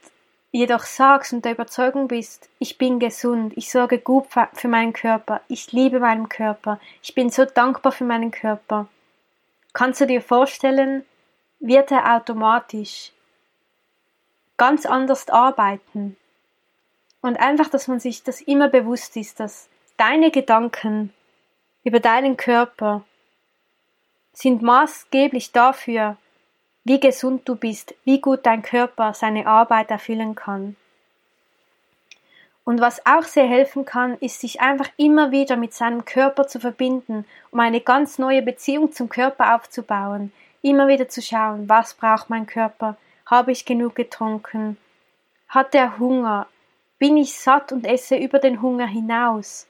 jedoch 0.51 0.83
sagst 0.83 1.33
und 1.33 1.45
der 1.45 1.51
Überzeugung 1.53 2.07
bist, 2.07 2.49
ich 2.59 2.77
bin 2.77 2.99
gesund, 2.99 3.53
ich 3.55 3.71
sorge 3.71 3.99
gut 3.99 4.27
für 4.53 4.67
meinen 4.67 4.93
Körper, 4.93 5.41
ich 5.47 5.71
liebe 5.71 5.99
meinen 5.99 6.29
Körper, 6.29 6.79
ich 7.01 7.13
bin 7.13 7.29
so 7.29 7.45
dankbar 7.45 7.91
für 7.91 8.05
meinen 8.05 8.31
Körper, 8.31 8.87
kannst 9.73 10.01
du 10.01 10.07
dir 10.07 10.21
vorstellen, 10.21 11.05
wird 11.59 11.91
er 11.91 12.15
automatisch 12.15 13.11
ganz 14.57 14.85
anders 14.85 15.29
arbeiten. 15.29 16.17
Und 17.21 17.37
einfach, 17.37 17.69
dass 17.69 17.87
man 17.87 17.99
sich 17.99 18.23
das 18.23 18.41
immer 18.41 18.69
bewusst 18.69 19.17
ist, 19.17 19.39
dass 19.39 19.67
deine 19.97 20.31
Gedanken 20.31 21.13
über 21.83 21.99
deinen 21.99 22.37
Körper 22.37 23.03
sind 24.31 24.61
maßgeblich 24.61 25.51
dafür, 25.51 26.17
wie 26.83 26.99
gesund 26.99 27.47
du 27.47 27.55
bist, 27.55 27.93
wie 28.03 28.21
gut 28.21 28.45
dein 28.45 28.61
Körper 28.61 29.13
seine 29.13 29.47
Arbeit 29.47 29.91
erfüllen 29.91 30.35
kann. 30.35 30.75
Und 32.63 32.81
was 32.81 33.03
auch 33.05 33.23
sehr 33.23 33.47
helfen 33.47 33.85
kann, 33.85 34.15
ist 34.19 34.41
sich 34.41 34.61
einfach 34.61 34.89
immer 34.95 35.31
wieder 35.31 35.55
mit 35.55 35.73
seinem 35.73 36.05
Körper 36.05 36.47
zu 36.47 36.59
verbinden, 36.59 37.25
um 37.51 37.59
eine 37.59 37.81
ganz 37.81 38.19
neue 38.19 38.43
Beziehung 38.43 38.91
zum 38.91 39.09
Körper 39.09 39.55
aufzubauen, 39.55 40.31
immer 40.61 40.87
wieder 40.87 41.09
zu 41.09 41.21
schauen, 41.21 41.67
was 41.67 41.95
braucht 41.95 42.29
mein 42.29 42.45
Körper, 42.45 42.95
habe 43.25 43.51
ich 43.51 43.65
genug 43.65 43.95
getrunken, 43.95 44.77
hat 45.47 45.73
er 45.73 45.97
Hunger, 45.97 46.47
bin 46.99 47.17
ich 47.17 47.39
satt 47.39 47.71
und 47.71 47.85
esse 47.87 48.17
über 48.17 48.39
den 48.39 48.61
Hunger 48.61 48.87
hinaus, 48.87 49.67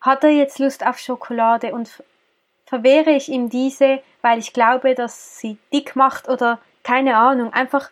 hat 0.00 0.24
er 0.24 0.30
jetzt 0.30 0.58
Lust 0.58 0.84
auf 0.84 0.98
Schokolade 0.98 1.72
und 1.72 2.02
verwehre 2.66 3.12
ich 3.12 3.28
ihm 3.28 3.48
diese, 3.48 4.02
weil 4.28 4.40
ich 4.40 4.52
glaube, 4.52 4.94
dass 4.94 5.38
sie 5.38 5.56
dick 5.72 5.96
macht 5.96 6.28
oder 6.28 6.60
keine 6.82 7.16
Ahnung. 7.16 7.50
Einfach, 7.54 7.90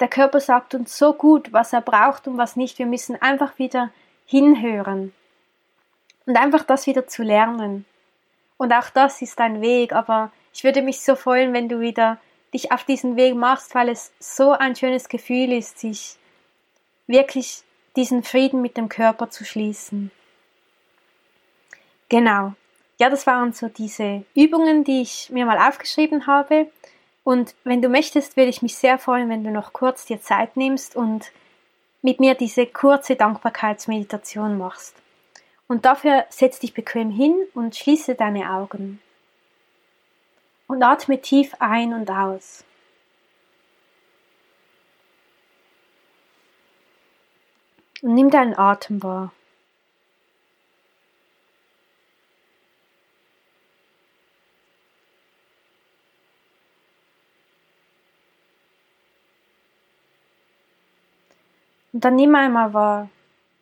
der 0.00 0.08
Körper 0.08 0.40
sagt 0.40 0.74
uns 0.74 0.96
so 0.96 1.12
gut, 1.12 1.52
was 1.52 1.74
er 1.74 1.82
braucht 1.82 2.26
und 2.26 2.38
was 2.38 2.56
nicht. 2.56 2.78
Wir 2.78 2.86
müssen 2.86 3.20
einfach 3.20 3.58
wieder 3.58 3.90
hinhören. 4.24 5.12
Und 6.24 6.38
einfach 6.38 6.64
das 6.64 6.86
wieder 6.86 7.06
zu 7.06 7.22
lernen. 7.22 7.84
Und 8.56 8.72
auch 8.72 8.88
das 8.88 9.20
ist 9.20 9.38
ein 9.38 9.60
Weg, 9.60 9.92
aber 9.92 10.32
ich 10.54 10.64
würde 10.64 10.80
mich 10.80 11.02
so 11.02 11.14
freuen, 11.14 11.52
wenn 11.52 11.68
du 11.68 11.78
wieder 11.78 12.16
dich 12.54 12.72
auf 12.72 12.84
diesen 12.84 13.16
Weg 13.16 13.34
machst, 13.34 13.74
weil 13.74 13.90
es 13.90 14.12
so 14.18 14.52
ein 14.52 14.76
schönes 14.76 15.10
Gefühl 15.10 15.52
ist, 15.52 15.78
sich 15.78 16.16
wirklich 17.06 17.64
diesen 17.96 18.22
Frieden 18.22 18.62
mit 18.62 18.78
dem 18.78 18.88
Körper 18.88 19.28
zu 19.28 19.44
schließen. 19.44 20.10
Genau 22.08 22.54
ja, 22.98 23.10
das 23.10 23.26
waren 23.26 23.52
so 23.52 23.68
diese 23.68 24.24
Übungen, 24.34 24.84
die 24.84 25.02
ich 25.02 25.30
mir 25.30 25.44
mal 25.44 25.68
aufgeschrieben 25.68 26.26
habe. 26.26 26.70
Und 27.24 27.54
wenn 27.64 27.82
du 27.82 27.88
möchtest, 27.88 28.36
würde 28.36 28.50
ich 28.50 28.62
mich 28.62 28.76
sehr 28.76 28.98
freuen, 28.98 29.28
wenn 29.28 29.44
du 29.44 29.50
noch 29.50 29.72
kurz 29.72 30.06
dir 30.06 30.20
Zeit 30.20 30.56
nimmst 30.56 30.96
und 30.96 31.32
mit 32.00 32.20
mir 32.20 32.34
diese 32.34 32.66
kurze 32.66 33.16
Dankbarkeitsmeditation 33.16 34.56
machst. 34.56 34.94
Und 35.68 35.84
dafür 35.84 36.24
setz 36.30 36.60
dich 36.60 36.72
bequem 36.72 37.10
hin 37.10 37.34
und 37.54 37.74
schließe 37.74 38.14
deine 38.14 38.50
Augen. 38.52 39.00
Und 40.68 40.82
atme 40.82 41.20
tief 41.20 41.54
ein 41.58 41.92
und 41.92 42.10
aus. 42.10 42.64
Und 48.02 48.14
nimm 48.14 48.30
deinen 48.30 48.56
Atem 48.56 49.02
wahr. 49.02 49.32
Und 61.96 62.04
dann 62.04 62.16
nimm 62.16 62.34
einmal 62.34 62.74
wahr, 62.74 63.08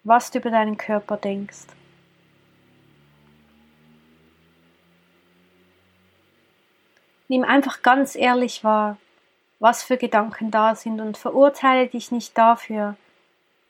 was 0.02 0.32
du 0.32 0.40
über 0.40 0.50
deinen 0.50 0.76
Körper 0.76 1.16
denkst. 1.16 1.68
Nimm 7.28 7.44
einfach 7.44 7.82
ganz 7.82 8.16
ehrlich 8.16 8.64
wahr, 8.64 8.96
was 9.60 9.84
für 9.84 9.96
Gedanken 9.96 10.50
da 10.50 10.74
sind 10.74 11.00
und 11.00 11.16
verurteile 11.16 11.86
dich 11.86 12.10
nicht 12.10 12.36
dafür, 12.36 12.96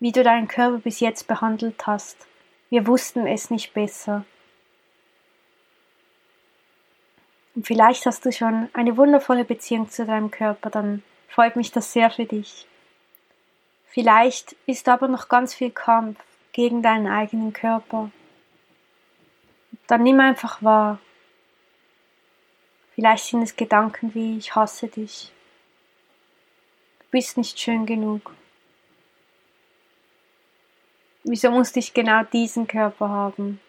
wie 0.01 0.13
du 0.13 0.23
deinen 0.23 0.49
Körper 0.49 0.79
bis 0.79 0.99
jetzt 0.99 1.29
behandelt 1.29 1.87
hast. 1.87 2.17
Wir 2.71 2.87
wussten 2.87 3.27
es 3.27 3.51
nicht 3.51 3.75
besser. 3.75 4.25
Und 7.55 7.67
vielleicht 7.67 8.07
hast 8.07 8.25
du 8.25 8.33
schon 8.33 8.71
eine 8.73 8.97
wundervolle 8.97 9.45
Beziehung 9.45 9.91
zu 9.91 10.07
deinem 10.07 10.31
Körper, 10.31 10.71
dann 10.71 11.03
freut 11.29 11.55
mich 11.55 11.71
das 11.71 11.93
sehr 11.93 12.11
für 12.11 12.25
dich. 12.25 12.67
Vielleicht 13.95 14.57
ist 14.67 14.89
aber 14.89 15.07
noch 15.07 15.29
ganz 15.29 15.55
viel 15.55 15.71
Kampf 15.71 16.19
gegen 16.51 16.83
deinen 16.83 17.07
eigenen 17.07 17.53
Körper. 17.53 18.11
Dann 19.87 20.03
nimm 20.03 20.19
einfach 20.19 20.61
wahr. 20.65 20.99
Vielleicht 22.97 23.27
sind 23.27 23.43
es 23.43 23.55
Gedanken 23.55 24.13
wie 24.13 24.37
ich 24.37 24.57
hasse 24.57 24.89
dich. 24.89 25.33
Du 26.99 27.07
bist 27.13 27.37
nicht 27.37 27.61
schön 27.61 27.87
genug. 27.87 28.35
Wieso 31.23 31.53
musste 31.53 31.79
ich 31.79 31.95
genau 31.95 32.25
diesen 32.25 32.67
Körper 32.67 33.09
haben? 33.09 33.61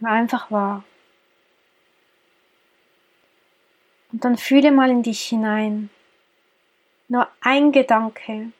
Einfach 0.00 0.52
wahr. 0.52 0.84
Und 4.12 4.24
dann 4.24 4.38
fühle 4.38 4.70
mal 4.70 4.90
in 4.90 5.02
dich 5.02 5.24
hinein. 5.24 5.90
Nur 7.08 7.28
ein 7.40 7.72
Gedanke, 7.72 8.52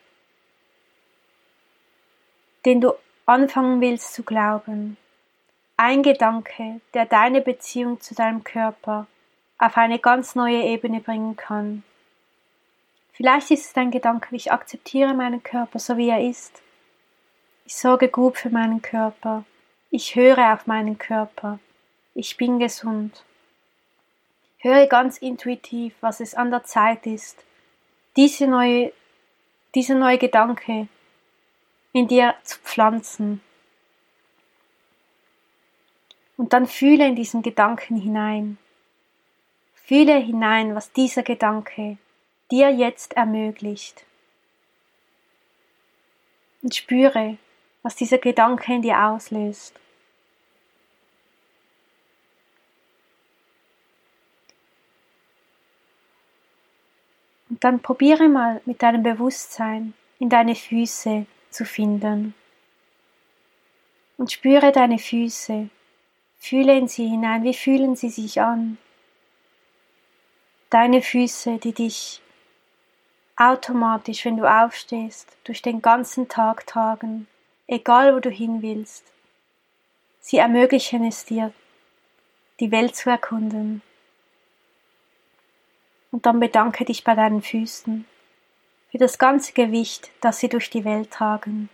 den 2.63 2.81
du 2.81 2.93
anfangen 3.25 3.81
willst 3.81 4.13
zu 4.13 4.23
glauben. 4.23 4.97
Ein 5.77 6.03
Gedanke, 6.03 6.79
der 6.93 7.05
deine 7.05 7.41
Beziehung 7.41 7.99
zu 8.01 8.13
deinem 8.13 8.43
Körper 8.43 9.07
auf 9.57 9.77
eine 9.77 9.99
ganz 9.99 10.35
neue 10.35 10.63
Ebene 10.63 10.99
bringen 10.99 11.35
kann. 11.35 11.83
Vielleicht 13.13 13.49
ist 13.51 13.69
es 13.69 13.75
ein 13.77 13.91
Gedanke, 13.91 14.35
ich 14.35 14.51
akzeptiere 14.51 15.13
meinen 15.13 15.41
Körper 15.41 15.79
so 15.79 15.97
wie 15.97 16.09
er 16.09 16.21
ist. 16.21 16.61
Ich 17.65 17.75
sorge 17.75 18.09
gut 18.09 18.37
für 18.37 18.49
meinen 18.49 18.81
Körper. 18.81 19.43
Ich 19.89 20.15
höre 20.15 20.53
auf 20.53 20.67
meinen 20.67 20.97
Körper. 20.97 21.59
Ich 22.13 22.37
bin 22.37 22.59
gesund. 22.59 23.23
Höre 24.59 24.87
ganz 24.87 25.17
intuitiv, 25.17 25.95
was 26.01 26.19
es 26.19 26.35
an 26.35 26.51
der 26.51 26.63
Zeit 26.63 27.05
ist, 27.07 27.43
diese 28.15 28.47
neue, 28.47 28.93
dieser 29.73 29.95
neue 29.95 30.17
Gedanke 30.17 30.87
in 31.91 32.07
dir 32.07 32.35
zu 32.43 32.59
pflanzen. 32.59 33.41
Und 36.37 36.53
dann 36.53 36.67
fühle 36.67 37.07
in 37.07 37.15
diesen 37.15 37.41
Gedanken 37.41 37.95
hinein. 37.95 38.57
Fühle 39.73 40.17
hinein, 40.17 40.75
was 40.75 40.91
dieser 40.91 41.23
Gedanke 41.23 41.97
dir 42.51 42.69
jetzt 42.71 43.13
ermöglicht. 43.13 44.05
Und 46.61 46.75
spüre, 46.75 47.37
was 47.83 47.95
dieser 47.95 48.17
Gedanke 48.17 48.73
in 48.73 48.81
dir 48.81 48.99
auslöst. 48.99 49.79
Und 57.55 57.63
dann 57.63 57.79
probiere 57.79 58.27
mal 58.27 58.59
mit 58.65 58.83
deinem 58.83 59.01
Bewusstsein 59.01 59.93
in 60.19 60.27
deine 60.27 60.55
Füße 60.55 61.25
zu 61.49 61.63
finden. 61.63 62.35
Und 64.17 64.29
spüre 64.33 64.73
deine 64.73 64.99
Füße. 64.99 65.69
Fühle 66.37 66.77
in 66.77 66.89
sie 66.89 67.07
hinein. 67.07 67.45
Wie 67.45 67.53
fühlen 67.53 67.95
sie 67.95 68.09
sich 68.09 68.41
an? 68.41 68.77
Deine 70.69 71.01
Füße, 71.01 71.57
die 71.59 71.71
dich 71.71 72.21
automatisch, 73.37 74.25
wenn 74.25 74.35
du 74.35 74.43
aufstehst, 74.43 75.37
durch 75.45 75.61
den 75.61 75.81
ganzen 75.81 76.27
Tag 76.27 76.67
tragen, 76.67 77.25
egal 77.67 78.13
wo 78.13 78.19
du 78.19 78.29
hin 78.29 78.63
willst. 78.63 79.05
Sie 80.19 80.39
ermöglichen 80.39 81.05
es 81.05 81.23
dir, 81.23 81.53
die 82.59 82.71
Welt 82.71 82.97
zu 82.97 83.09
erkunden. 83.09 83.81
Und 86.11 86.25
dann 86.25 86.39
bedanke 86.39 86.85
dich 86.85 87.03
bei 87.03 87.15
deinen 87.15 87.41
Füßen 87.41 88.05
für 88.91 88.97
das 88.97 89.17
ganze 89.17 89.53
Gewicht, 89.53 90.11
das 90.21 90.39
sie 90.39 90.49
durch 90.49 90.69
die 90.69 90.85
Welt 90.85 91.11
tragen. 91.11 91.69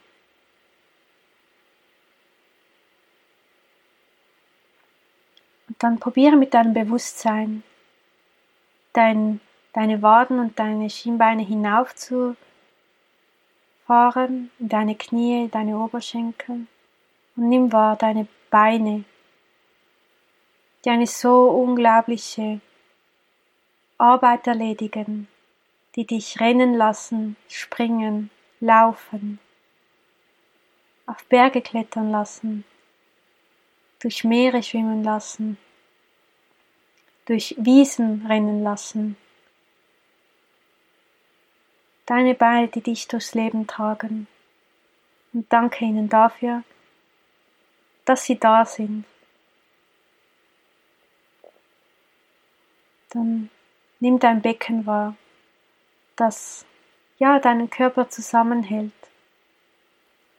Und 5.67 5.83
dann 5.83 5.99
probiere 5.99 6.35
mit 6.35 6.53
deinem 6.53 6.73
Bewusstsein 6.73 7.63
dein, 8.93 9.39
deine 9.73 10.01
Waden 10.01 10.39
und 10.39 10.57
deine 10.59 10.89
Schienbeine 10.89 11.43
hinaufzufahren, 11.43 12.37
in 14.59 14.69
deine 14.69 14.95
Knie, 14.95 15.49
deine 15.49 15.77
Oberschenkel 15.77 16.67
und 17.35 17.49
nimm 17.49 17.71
wahr 17.71 17.95
deine 17.95 18.27
Beine, 18.49 19.03
die 20.83 20.89
eine 20.89 21.07
so 21.07 21.49
unglaubliche 21.49 22.59
Arbeit 24.01 24.47
erledigen, 24.47 25.27
die 25.95 26.07
dich 26.07 26.39
rennen 26.39 26.73
lassen, 26.73 27.37
springen, 27.47 28.31
laufen, 28.59 29.39
auf 31.05 31.23
Berge 31.25 31.61
klettern 31.61 32.09
lassen, 32.09 32.63
durch 33.99 34.23
Meere 34.23 34.63
schwimmen 34.63 35.03
lassen, 35.03 35.59
durch 37.25 37.53
Wiesen 37.59 38.25
rennen 38.25 38.63
lassen. 38.63 39.17
Deine 42.07 42.33
Beine, 42.33 42.69
die 42.69 42.81
dich 42.81 43.07
durchs 43.07 43.35
Leben 43.35 43.67
tragen. 43.67 44.27
Und 45.31 45.53
danke 45.53 45.85
ihnen 45.85 46.09
dafür, 46.09 46.63
dass 48.05 48.25
sie 48.25 48.39
da 48.39 48.65
sind. 48.65 49.05
Dann 53.09 53.51
nimm 54.01 54.19
dein 54.19 54.41
Becken 54.41 54.85
wahr, 54.85 55.15
das 56.17 56.65
ja 57.17 57.39
deinen 57.39 57.69
Körper 57.69 58.09
zusammenhält. 58.09 58.91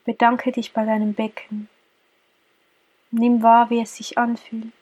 Bedanke 0.05 0.53
dich 0.53 0.73
bei 0.73 0.85
deinem 0.85 1.15
Becken. 1.15 1.69
Nimm 3.13 3.43
wahr, 3.43 3.71
wie 3.71 3.81
es 3.81 3.97
sich 3.97 4.19
anfühlt. 4.19 4.73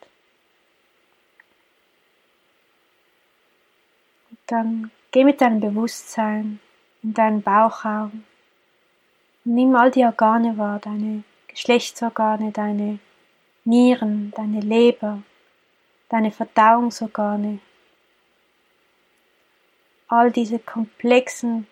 Und 4.31 4.39
dann 4.47 4.91
geh 5.11 5.25
mit 5.25 5.41
deinem 5.41 5.61
Bewusstsein 5.61 6.59
in 7.03 7.13
deinen 7.13 7.43
Bauchraum. 7.43 8.25
Nimm 9.45 9.77
all 9.77 9.91
die 9.91 10.05
Organe 10.05 10.57
wahr, 10.57 10.79
deine 10.79 11.23
Geschlechtsorgane, 11.49 12.53
deine 12.53 12.99
Nieren, 13.65 14.33
deine 14.37 14.61
Leber, 14.61 15.23
deine 16.09 16.31
Verdauungsorgane. 16.31 17.59
All 20.11 20.31
diese 20.31 20.59
komplexen 20.59 21.67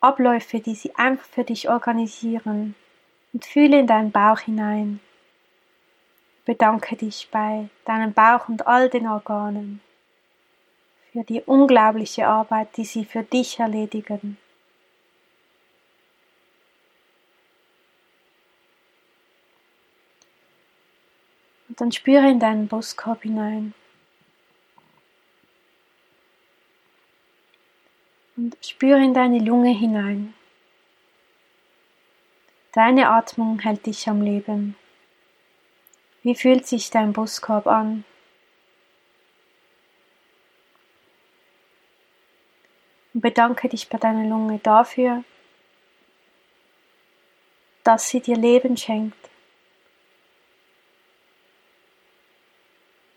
Abläufe, 0.00 0.60
die 0.60 0.74
sie 0.74 0.94
einfach 0.94 1.26
für 1.26 1.44
dich 1.44 1.68
organisieren. 1.68 2.74
Und 3.32 3.44
fühle 3.44 3.80
in 3.80 3.86
deinen 3.86 4.10
Bauch 4.10 4.40
hinein. 4.40 5.00
Bedanke 6.44 6.96
dich 6.96 7.28
bei 7.30 7.68
deinem 7.84 8.12
Bauch 8.12 8.48
und 8.48 8.66
all 8.66 8.88
den 8.88 9.06
Organen 9.06 9.80
für 11.12 11.24
die 11.24 11.42
unglaubliche 11.42 12.26
Arbeit, 12.26 12.76
die 12.76 12.84
sie 12.84 13.04
für 13.04 13.22
dich 13.22 13.58
erledigen. 13.58 14.38
Und 21.68 21.80
dann 21.80 21.92
spüre 21.92 22.28
in 22.28 22.40
deinen 22.40 22.68
Brustkorb 22.68 23.22
hinein. 23.22 23.74
Und 28.36 28.49
spüre 28.60 29.02
in 29.02 29.14
deine 29.14 29.38
Lunge 29.38 29.70
hinein. 29.70 30.34
Deine 32.72 33.10
Atmung 33.10 33.58
hält 33.58 33.86
dich 33.86 34.08
am 34.08 34.22
Leben. 34.22 34.76
Wie 36.22 36.34
fühlt 36.34 36.66
sich 36.66 36.90
dein 36.90 37.12
Brustkorb 37.12 37.66
an? 37.66 38.04
Und 43.12 43.22
bedanke 43.22 43.68
dich 43.68 43.88
bei 43.88 43.98
deiner 43.98 44.28
Lunge 44.28 44.58
dafür, 44.58 45.24
dass 47.82 48.08
sie 48.08 48.20
dir 48.20 48.36
Leben 48.36 48.76
schenkt, 48.76 49.18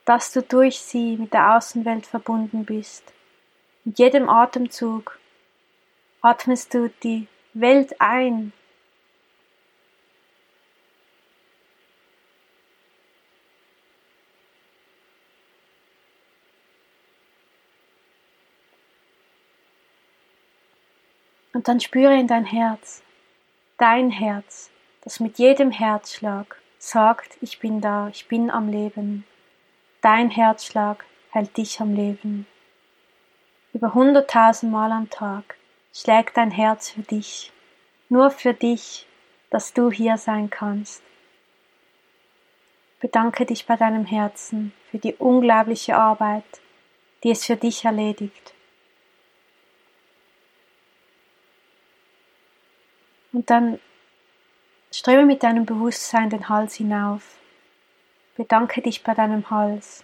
dass 0.06 0.32
du 0.32 0.42
durch 0.42 0.80
sie 0.80 1.18
mit 1.18 1.34
der 1.34 1.56
Außenwelt 1.56 2.08
verbunden 2.08 2.66
bist. 2.66 3.14
Mit 3.84 4.00
jedem 4.00 4.30
Atemzug 4.30 5.20
atmest 6.24 6.74
du 6.74 6.90
die 7.04 7.28
Welt 7.54 8.00
ein, 8.00 8.54
Und 21.56 21.68
dann 21.68 21.80
spüre 21.80 22.20
in 22.20 22.28
dein 22.28 22.46
Herz, 22.46 23.04
dein 23.78 24.10
Herz, 24.10 24.72
das 25.02 25.20
mit 25.20 25.38
jedem 25.38 25.70
Herzschlag 25.70 26.60
sagt, 26.80 27.38
ich 27.42 27.60
bin 27.60 27.80
da, 27.80 28.08
ich 28.08 28.28
bin 28.28 28.50
am 28.50 28.70
Leben. 28.70 29.24
Dein 30.02 30.32
Herzschlag 30.32 31.06
hält 31.30 31.56
dich 31.56 31.80
am 31.80 31.94
Leben. 31.94 32.48
Über 33.72 33.94
hunderttausend 33.94 34.72
Mal 34.72 34.92
am 34.92 35.12
Tag 35.12 35.56
schlägt 35.94 36.38
dein 36.38 36.52
Herz 36.52 36.90
für 36.90 37.04
dich, 37.04 37.52
nur 38.10 38.32
für 38.32 38.54
dich, 38.54 39.06
dass 39.50 39.74
du 39.74 39.92
hier 39.92 40.18
sein 40.18 40.50
kannst. 40.50 41.04
Bedanke 43.00 43.46
dich 43.46 43.66
bei 43.66 43.76
deinem 43.76 44.06
Herzen 44.06 44.74
für 44.90 44.98
die 44.98 45.14
unglaubliche 45.16 45.96
Arbeit, 45.96 46.46
die 47.24 47.32
es 47.32 47.46
für 47.46 47.56
dich 47.56 47.86
erledigt. 47.86 48.54
Und 53.32 53.50
dann 53.50 53.80
strebe 54.92 55.26
mit 55.26 55.44
deinem 55.44 55.66
Bewusstsein 55.66 56.30
den 56.30 56.50
Hals 56.50 56.76
hinauf. 56.76 57.38
Bedanke 58.36 58.82
dich 58.82 59.04
bei 59.04 59.14
deinem 59.14 59.50
Hals. 59.50 60.04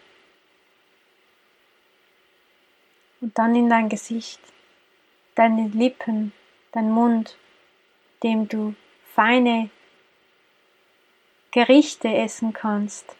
Und 3.22 3.38
dann 3.38 3.56
in 3.56 3.70
dein 3.70 3.90
Gesicht, 3.90 4.40
deine 5.40 5.70
Lippen, 5.70 6.34
dein 6.74 6.92
Mund, 6.92 7.38
dem 8.24 8.50
du 8.50 8.76
feine 9.14 9.70
Gerichte 11.52 12.14
essen 12.14 12.52
kannst, 12.52 13.16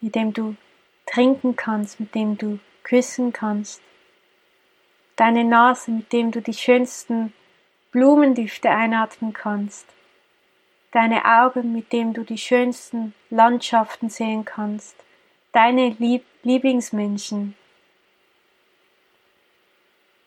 mit 0.00 0.14
dem 0.14 0.32
du 0.32 0.54
trinken 1.04 1.56
kannst, 1.56 1.98
mit 1.98 2.14
dem 2.14 2.38
du 2.38 2.60
küssen 2.84 3.32
kannst. 3.32 3.82
Deine 5.16 5.42
Nase, 5.42 5.90
mit 5.90 6.12
dem 6.12 6.30
du 6.30 6.40
die 6.40 6.54
schönsten 6.54 7.32
Blumendüfte 7.90 8.70
einatmen 8.70 9.32
kannst, 9.32 9.86
deine 10.92 11.24
Augen, 11.24 11.72
mit 11.72 11.92
dem 11.92 12.12
du 12.12 12.22
die 12.22 12.38
schönsten 12.38 13.14
Landschaften 13.30 14.10
sehen 14.10 14.44
kannst, 14.44 14.94
deine 15.50 15.88
Lieb 15.98 16.24
Lieblingsmenschen, 16.44 17.56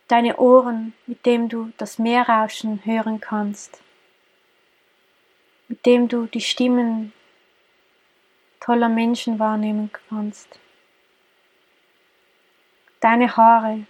deine 0.07 0.37
Ohren, 0.37 0.93
mit 1.05 1.25
dem 1.25 1.49
du 1.49 1.71
das 1.77 1.99
Meerrauschen 1.99 2.85
hören 2.85 3.19
kannst, 3.19 3.81
mit 5.67 5.85
dem 5.85 6.07
du 6.07 6.27
die 6.27 6.41
Stimmen 6.41 7.13
toller 8.59 8.89
Menschen 8.89 9.39
wahrnehmen 9.39 9.91
kannst, 10.09 10.59
deine 12.99 13.35
Haare, 13.35 13.85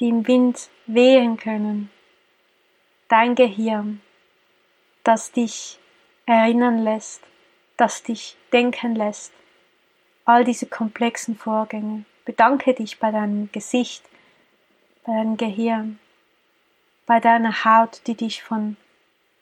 die 0.00 0.08
im 0.08 0.26
Wind 0.26 0.70
wehen 0.86 1.36
können, 1.36 1.90
dein 3.08 3.34
Gehirn, 3.34 4.00
das 5.04 5.32
dich 5.32 5.78
erinnern 6.26 6.78
lässt, 6.82 7.22
das 7.76 8.02
dich 8.02 8.36
denken 8.52 8.94
lässt. 8.94 9.32
All 10.24 10.44
diese 10.44 10.66
komplexen 10.66 11.36
Vorgänge. 11.36 12.04
Bedanke 12.24 12.74
dich 12.74 12.98
bei 12.98 13.10
deinem 13.10 13.50
Gesicht, 13.52 14.04
bei 15.04 15.12
deinem 15.12 15.36
Gehirn, 15.36 15.98
bei 17.06 17.20
deiner 17.20 17.64
Haut, 17.64 18.00
die 18.06 18.14
dich 18.14 18.42
von 18.42 18.76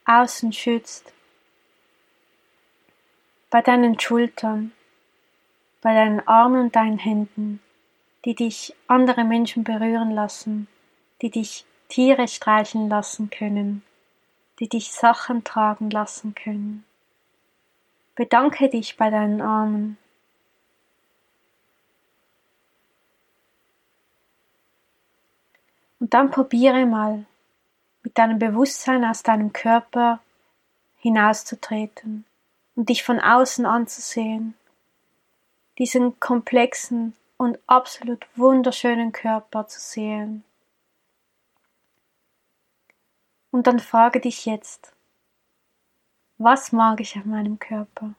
außen 0.05 0.53
schützt, 0.53 1.13
bei 3.51 3.63
deinen 3.63 4.01
Schultern, 4.01 4.73
bei 5.81 5.95
deinen 5.95 6.27
Armen 6.27 6.63
und 6.63 6.77
deinen 6.77 6.99
Händen, 6.99 7.61
die 8.25 8.35
dich 8.35 8.75
andere 8.87 9.25
Menschen 9.25 9.65
berühren 9.65 10.11
lassen, 10.11 10.69
die 11.21 11.31
dich 11.31 11.65
Tiere 11.89 12.27
streicheln 12.27 12.89
lassen 12.89 13.31
können, 13.31 13.83
die 14.59 14.69
dich 14.69 14.93
Sachen 14.93 15.45
tragen 15.45 15.91
lassen 15.91 16.35
können. 16.35 16.85
Bedanke 18.15 18.69
dich 18.69 18.97
bei 18.97 19.11
deinen 19.11 19.41
Armen. 19.41 19.99
Dann 26.13 26.31
probiere 26.31 26.85
mal, 26.85 27.25
mit 28.03 28.19
deinem 28.19 28.39
Bewusstsein 28.39 29.03
aus 29.03 29.23
deinem 29.23 29.55
Körper 29.55 30.21
hinauszutreten 30.99 32.27
und 32.75 32.91
dich 32.91 33.03
von 33.03 33.19
außen 33.19 33.65
anzusehen, 33.65 34.53
diesen 35.79 36.21
komplexen 36.21 37.17
und 37.39 37.59
absolut 37.67 38.27
wunderschönen 38.37 39.13
Körper 39.13 39.67
zu 39.69 39.81
sehen. 39.81 40.45
Und 43.51 43.67
dann 43.67 43.79
frage 43.79 44.21
dich 44.21 44.45
jetzt, 44.45 44.93
was 46.37 46.73
mag 46.73 47.01
ich 47.01 47.17
an 47.17 47.31
meinem 47.31 47.59
Körper? 47.59 48.13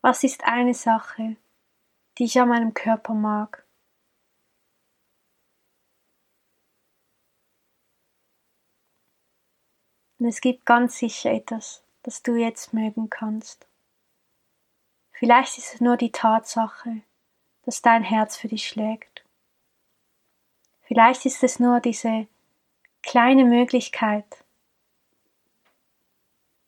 Was 0.00 0.24
ist 0.24 0.44
eine 0.44 0.72
Sache, 0.72 1.36
die 2.16 2.24
ich 2.24 2.40
an 2.40 2.48
meinem 2.48 2.72
Körper 2.72 3.12
mag? 3.12 3.67
Und 10.18 10.26
es 10.26 10.40
gibt 10.40 10.66
ganz 10.66 10.98
sicher 10.98 11.32
etwas, 11.32 11.82
das 12.02 12.22
du 12.22 12.34
jetzt 12.34 12.72
mögen 12.72 13.10
kannst. 13.10 13.66
Vielleicht 15.12 15.58
ist 15.58 15.74
es 15.74 15.80
nur 15.80 15.96
die 15.96 16.12
Tatsache, 16.12 17.02
dass 17.64 17.82
dein 17.82 18.02
Herz 18.02 18.36
für 18.36 18.48
dich 18.48 18.66
schlägt. 18.66 19.24
Vielleicht 20.82 21.26
ist 21.26 21.42
es 21.42 21.58
nur 21.58 21.80
diese 21.80 22.26
kleine 23.02 23.44
Möglichkeit, 23.44 24.24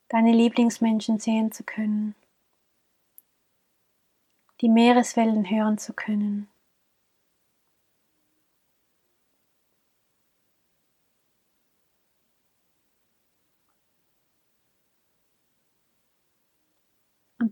deine 0.08 0.32
Lieblingsmenschen 0.32 1.18
sehen 1.18 1.52
zu 1.52 1.64
können, 1.64 2.14
die 4.60 4.68
Meereswellen 4.68 5.48
hören 5.48 5.78
zu 5.78 5.94
können. 5.94 6.49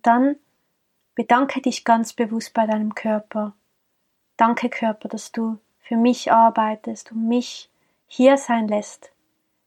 Dann 0.08 0.36
bedanke 1.14 1.60
dich 1.60 1.84
ganz 1.84 2.14
bewusst 2.14 2.54
bei 2.54 2.66
deinem 2.66 2.94
Körper. 2.94 3.54
Danke 4.38 4.70
Körper, 4.70 5.06
dass 5.08 5.32
du 5.32 5.58
für 5.80 5.96
mich 5.96 6.32
arbeitest 6.32 7.12
und 7.12 7.28
mich 7.28 7.68
hier 8.06 8.38
sein 8.38 8.68
lässt, 8.68 9.12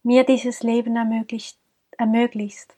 mir 0.01 0.23
dieses 0.23 0.63
Leben 0.63 0.95
ermöglicht, 0.95 1.59
ermöglichst. 1.91 2.75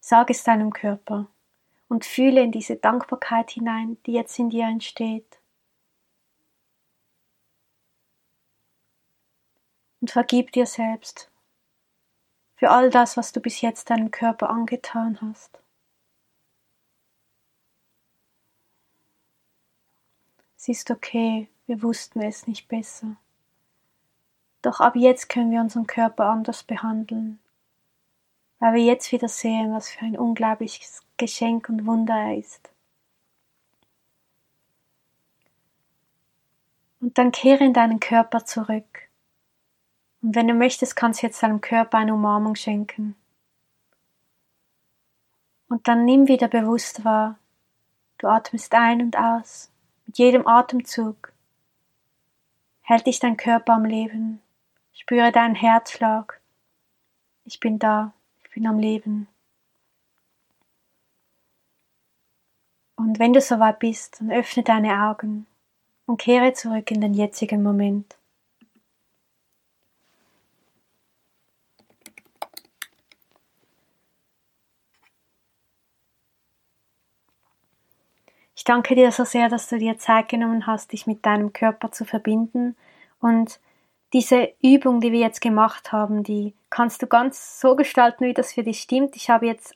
Sag 0.00 0.30
es 0.30 0.42
deinem 0.42 0.72
Körper 0.72 1.28
und 1.88 2.04
fühle 2.04 2.42
in 2.42 2.50
diese 2.50 2.74
Dankbarkeit 2.74 3.52
hinein, 3.52 3.96
die 4.04 4.14
jetzt 4.14 4.36
in 4.40 4.50
dir 4.50 4.64
entsteht. 4.64 5.38
Und 10.00 10.10
vergib 10.10 10.50
dir 10.50 10.66
selbst 10.66 11.30
für 12.56 12.70
all 12.70 12.90
das, 12.90 13.16
was 13.16 13.30
du 13.30 13.40
bis 13.40 13.60
jetzt 13.60 13.88
deinem 13.88 14.10
Körper 14.10 14.50
angetan 14.50 15.20
hast. 15.20 15.62
Es 20.62 20.68
ist 20.68 20.92
okay, 20.92 21.48
wir 21.66 21.82
wussten 21.82 22.22
es 22.22 22.46
nicht 22.46 22.68
besser. 22.68 23.16
Doch 24.62 24.78
ab 24.78 24.94
jetzt 24.94 25.28
können 25.28 25.50
wir 25.50 25.60
unseren 25.60 25.88
Körper 25.88 26.26
anders 26.26 26.62
behandeln, 26.62 27.40
weil 28.60 28.74
wir 28.74 28.84
jetzt 28.84 29.10
wieder 29.10 29.26
sehen, 29.26 29.74
was 29.74 29.90
für 29.90 30.04
ein 30.04 30.16
unglaubliches 30.16 31.02
Geschenk 31.16 31.68
und 31.68 31.84
Wunder 31.84 32.14
er 32.14 32.38
ist. 32.38 32.70
Und 37.00 37.18
dann 37.18 37.32
kehre 37.32 37.64
in 37.64 37.74
deinen 37.74 37.98
Körper 37.98 38.44
zurück. 38.44 39.08
Und 40.22 40.36
wenn 40.36 40.46
du 40.46 40.54
möchtest, 40.54 40.94
kannst 40.94 41.22
du 41.22 41.26
jetzt 41.26 41.42
deinem 41.42 41.60
Körper 41.60 41.98
eine 41.98 42.14
Umarmung 42.14 42.54
schenken. 42.54 43.16
Und 45.68 45.88
dann 45.88 46.04
nimm 46.04 46.28
wieder 46.28 46.46
bewusst 46.46 47.04
wahr. 47.04 47.36
Du 48.18 48.28
atmest 48.28 48.72
ein 48.74 49.02
und 49.02 49.16
aus. 49.16 49.71
Mit 50.12 50.18
jedem 50.18 50.46
Atemzug 50.46 51.32
hält 52.82 53.06
dich 53.06 53.18
dein 53.18 53.38
Körper 53.38 53.72
am 53.72 53.86
Leben. 53.86 54.42
Spüre 54.92 55.32
deinen 55.32 55.54
Herzschlag. 55.54 56.38
Ich 57.46 57.60
bin 57.60 57.78
da, 57.78 58.12
ich 58.44 58.50
bin 58.50 58.66
am 58.66 58.78
Leben. 58.78 59.26
Und 62.94 63.18
wenn 63.18 63.32
du 63.32 63.40
soweit 63.40 63.78
bist, 63.78 64.20
dann 64.20 64.30
öffne 64.30 64.62
deine 64.62 65.02
Augen 65.08 65.46
und 66.04 66.20
kehre 66.20 66.52
zurück 66.52 66.90
in 66.90 67.00
den 67.00 67.14
jetzigen 67.14 67.62
Moment. 67.62 68.18
Ich 78.62 78.64
danke 78.64 78.94
dir 78.94 79.10
so 79.10 79.24
sehr, 79.24 79.48
dass 79.48 79.68
du 79.68 79.76
dir 79.76 79.98
Zeit 79.98 80.28
genommen 80.28 80.68
hast, 80.68 80.92
dich 80.92 81.08
mit 81.08 81.26
deinem 81.26 81.52
Körper 81.52 81.90
zu 81.90 82.04
verbinden 82.04 82.76
und 83.18 83.58
diese 84.12 84.54
Übung, 84.62 85.00
die 85.00 85.10
wir 85.10 85.18
jetzt 85.18 85.40
gemacht 85.40 85.90
haben, 85.90 86.22
die 86.22 86.54
kannst 86.70 87.02
du 87.02 87.08
ganz 87.08 87.58
so 87.58 87.74
gestalten, 87.74 88.24
wie 88.24 88.34
das 88.34 88.52
für 88.52 88.62
dich 88.62 88.78
stimmt. 88.78 89.16
Ich 89.16 89.30
habe 89.30 89.46
jetzt 89.46 89.74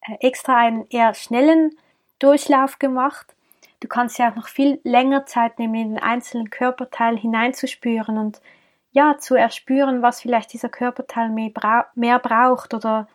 äh, 0.00 0.16
extra 0.18 0.56
einen 0.56 0.84
eher 0.90 1.14
schnellen 1.14 1.76
Durchlauf 2.18 2.80
gemacht. 2.80 3.36
Du 3.78 3.86
kannst 3.86 4.18
ja 4.18 4.32
auch 4.32 4.34
noch 4.34 4.48
viel 4.48 4.80
länger 4.82 5.26
Zeit 5.26 5.60
nehmen, 5.60 5.76
in 5.76 5.88
den 5.90 6.02
einzelnen 6.02 6.50
Körperteil 6.50 7.16
hineinzuspüren 7.16 8.18
und 8.18 8.42
ja, 8.90 9.16
zu 9.16 9.36
erspüren, 9.36 10.02
was 10.02 10.22
vielleicht 10.22 10.52
dieser 10.52 10.70
Körperteil 10.70 11.28
mehr, 11.28 11.50
bra 11.50 11.86
mehr 11.94 12.18
braucht 12.18 12.74
oder 12.74 13.06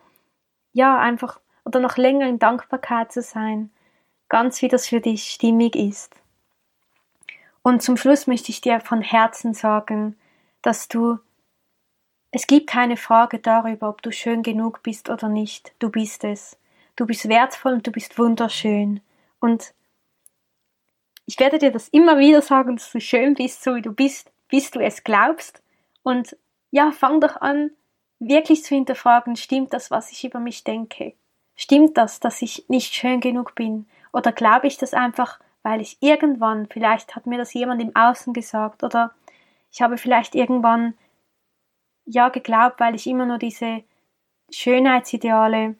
ja, 0.72 0.98
einfach 0.98 1.42
oder 1.66 1.82
noch 1.82 1.98
länger 1.98 2.30
in 2.30 2.40
Dankbarkeit 2.40 3.12
zu 3.12 3.22
sein, 3.22 3.70
ganz 4.30 4.62
wie 4.62 4.68
das 4.68 4.88
für 4.88 5.02
dich 5.02 5.32
stimmig 5.32 5.76
ist. 5.76 6.16
Und 7.62 7.82
zum 7.82 7.98
Schluss 7.98 8.28
möchte 8.28 8.52
ich 8.52 8.62
dir 8.62 8.80
von 8.80 9.02
Herzen 9.02 9.54
sagen, 9.54 10.16
dass 10.62 10.88
du, 10.88 11.20
es 12.32 12.48
gibt 12.48 12.68
keine 12.68 12.96
Frage 12.96 13.40
darüber, 13.40 13.90
ob 13.90 14.02
du 14.02 14.12
schön 14.12 14.44
genug 14.44 14.82
bist 14.84 15.10
oder 15.10 15.28
nicht. 15.28 15.74
Du 15.80 15.90
bist 15.90 16.24
es. 16.24 16.58
Du 16.96 17.06
bist 17.06 17.28
wertvoll 17.28 17.74
und 17.74 17.88
du 17.88 17.92
bist 17.92 18.18
wunderschön. 18.18 19.02
Und 19.40 19.74
ich 21.26 21.40
werde 21.40 21.60
dir 21.60 21.72
das 21.72 21.90
immer 21.90 22.18
wieder 22.18 22.42
sagen, 22.42 22.76
dass 22.76 22.92
du 22.92 23.00
schön 23.00 23.36
bist, 23.36 23.64
so 23.64 23.76
wie 23.76 23.82
du 23.82 23.94
bist, 23.94 24.32
bis 24.48 24.72
du 24.72 24.80
es 24.80 25.04
glaubst. 25.04 25.62
Und 26.04 26.36
ja, 26.72 26.92
fang 26.92 27.22
doch 27.22 27.38
an, 27.38 27.72
wirklich 28.20 28.64
zu 28.64 28.76
hinterfragen, 28.76 29.36
stimmt 29.36 29.74
das, 29.74 29.92
was 29.92 30.12
ich 30.12 30.24
über 30.24 30.40
mich 30.40 30.64
denke? 30.64 31.14
Stimmt 31.56 31.98
das, 31.98 32.20
dass 32.20 32.42
ich 32.42 32.66
nicht 32.68 32.94
schön 32.94 33.20
genug 33.22 33.56
bin? 33.56 33.86
Oder 34.12 34.32
glaube 34.32 34.68
ich 34.68 34.78
das 34.78 34.94
einfach, 34.94 35.40
weil 35.64 35.82
ich 35.82 35.98
irgendwann, 36.02 36.68
vielleicht 36.68 37.16
hat 37.16 37.26
mir 37.26 37.38
das 37.38 37.54
jemand 37.54 37.82
im 37.82 37.96
Außen 37.96 38.34
gesagt, 38.34 38.84
oder 38.84 39.12
ich 39.72 39.82
habe 39.82 39.98
vielleicht 39.98 40.36
irgendwann 40.36 40.96
ja 42.06 42.30
geglaubt, 42.30 42.80
weil 42.80 42.96
ich 42.96 43.06
immer 43.08 43.26
nur 43.26 43.38
diese 43.38 43.84
Schönheitsideale, 44.52 45.76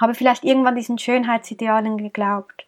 habe 0.00 0.14
vielleicht 0.14 0.44
irgendwann 0.44 0.76
diesen 0.76 0.98
Schönheitsidealen 0.98 1.98
geglaubt. 1.98 2.66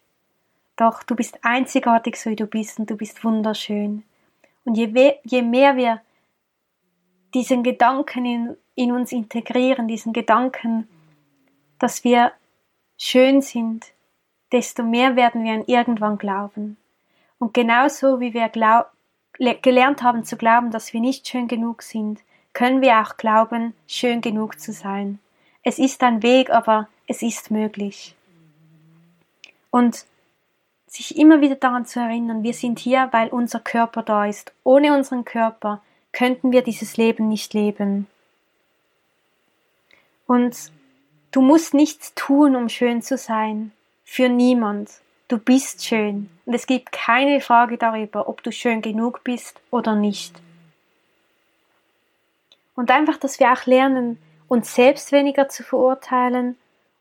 Doch 0.76 1.02
du 1.02 1.14
bist 1.14 1.38
einzigartig, 1.42 2.16
so 2.16 2.30
wie 2.30 2.36
du 2.36 2.46
bist, 2.46 2.78
und 2.78 2.90
du 2.90 2.96
bist 2.96 3.22
wunderschön. 3.24 4.02
Und 4.64 4.76
je, 4.76 5.14
je 5.24 5.42
mehr 5.42 5.76
wir 5.76 6.00
diesen 7.34 7.62
Gedanken 7.62 8.26
in, 8.26 8.56
in 8.74 8.92
uns 8.92 9.12
integrieren, 9.12 9.88
diesen 9.88 10.12
Gedanken, 10.12 10.88
dass 11.78 12.04
wir 12.04 12.32
schön 12.98 13.40
sind, 13.40 13.92
desto 14.52 14.82
mehr 14.82 15.16
werden 15.16 15.44
wir 15.44 15.52
an 15.52 15.64
irgendwann 15.66 16.18
glauben. 16.18 16.76
Und 17.38 17.54
genauso 17.54 18.20
wie 18.20 18.34
wir 18.34 18.48
glauben, 18.48 18.88
gelernt 19.62 20.02
haben 20.02 20.24
zu 20.24 20.36
glauben, 20.36 20.70
dass 20.70 20.92
wir 20.92 21.00
nicht 21.00 21.26
schön 21.26 21.48
genug 21.48 21.82
sind, 21.82 22.20
können 22.52 22.80
wir 22.80 23.00
auch 23.00 23.16
glauben, 23.16 23.74
schön 23.86 24.20
genug 24.20 24.60
zu 24.60 24.72
sein. 24.72 25.18
Es 25.62 25.78
ist 25.78 26.02
ein 26.02 26.22
Weg, 26.22 26.50
aber 26.50 26.88
es 27.06 27.22
ist 27.22 27.50
möglich. 27.50 28.14
Und 29.70 30.04
sich 30.86 31.16
immer 31.16 31.40
wieder 31.40 31.54
daran 31.54 31.86
zu 31.86 32.00
erinnern, 32.00 32.42
wir 32.42 32.54
sind 32.54 32.78
hier, 32.80 33.08
weil 33.12 33.28
unser 33.28 33.60
Körper 33.60 34.02
da 34.02 34.26
ist. 34.26 34.52
Ohne 34.64 34.94
unseren 34.94 35.24
Körper 35.24 35.80
könnten 36.12 36.50
wir 36.50 36.62
dieses 36.62 36.96
Leben 36.96 37.28
nicht 37.28 37.54
leben. 37.54 38.08
Und 40.26 40.72
du 41.30 41.40
musst 41.40 41.74
nichts 41.74 42.14
tun, 42.14 42.56
um 42.56 42.68
schön 42.68 43.02
zu 43.02 43.16
sein. 43.16 43.72
Für 44.12 44.28
niemand. 44.28 44.90
Du 45.28 45.38
bist 45.38 45.84
schön. 45.84 46.30
Und 46.44 46.54
es 46.54 46.66
gibt 46.66 46.90
keine 46.90 47.40
Frage 47.40 47.78
darüber, 47.78 48.28
ob 48.28 48.42
du 48.42 48.50
schön 48.50 48.82
genug 48.82 49.22
bist 49.22 49.60
oder 49.70 49.94
nicht. 49.94 50.34
Und 52.74 52.90
einfach, 52.90 53.18
dass 53.18 53.38
wir 53.38 53.52
auch 53.52 53.66
lernen, 53.66 54.20
uns 54.48 54.74
selbst 54.74 55.12
weniger 55.12 55.48
zu 55.48 55.62
verurteilen 55.62 56.56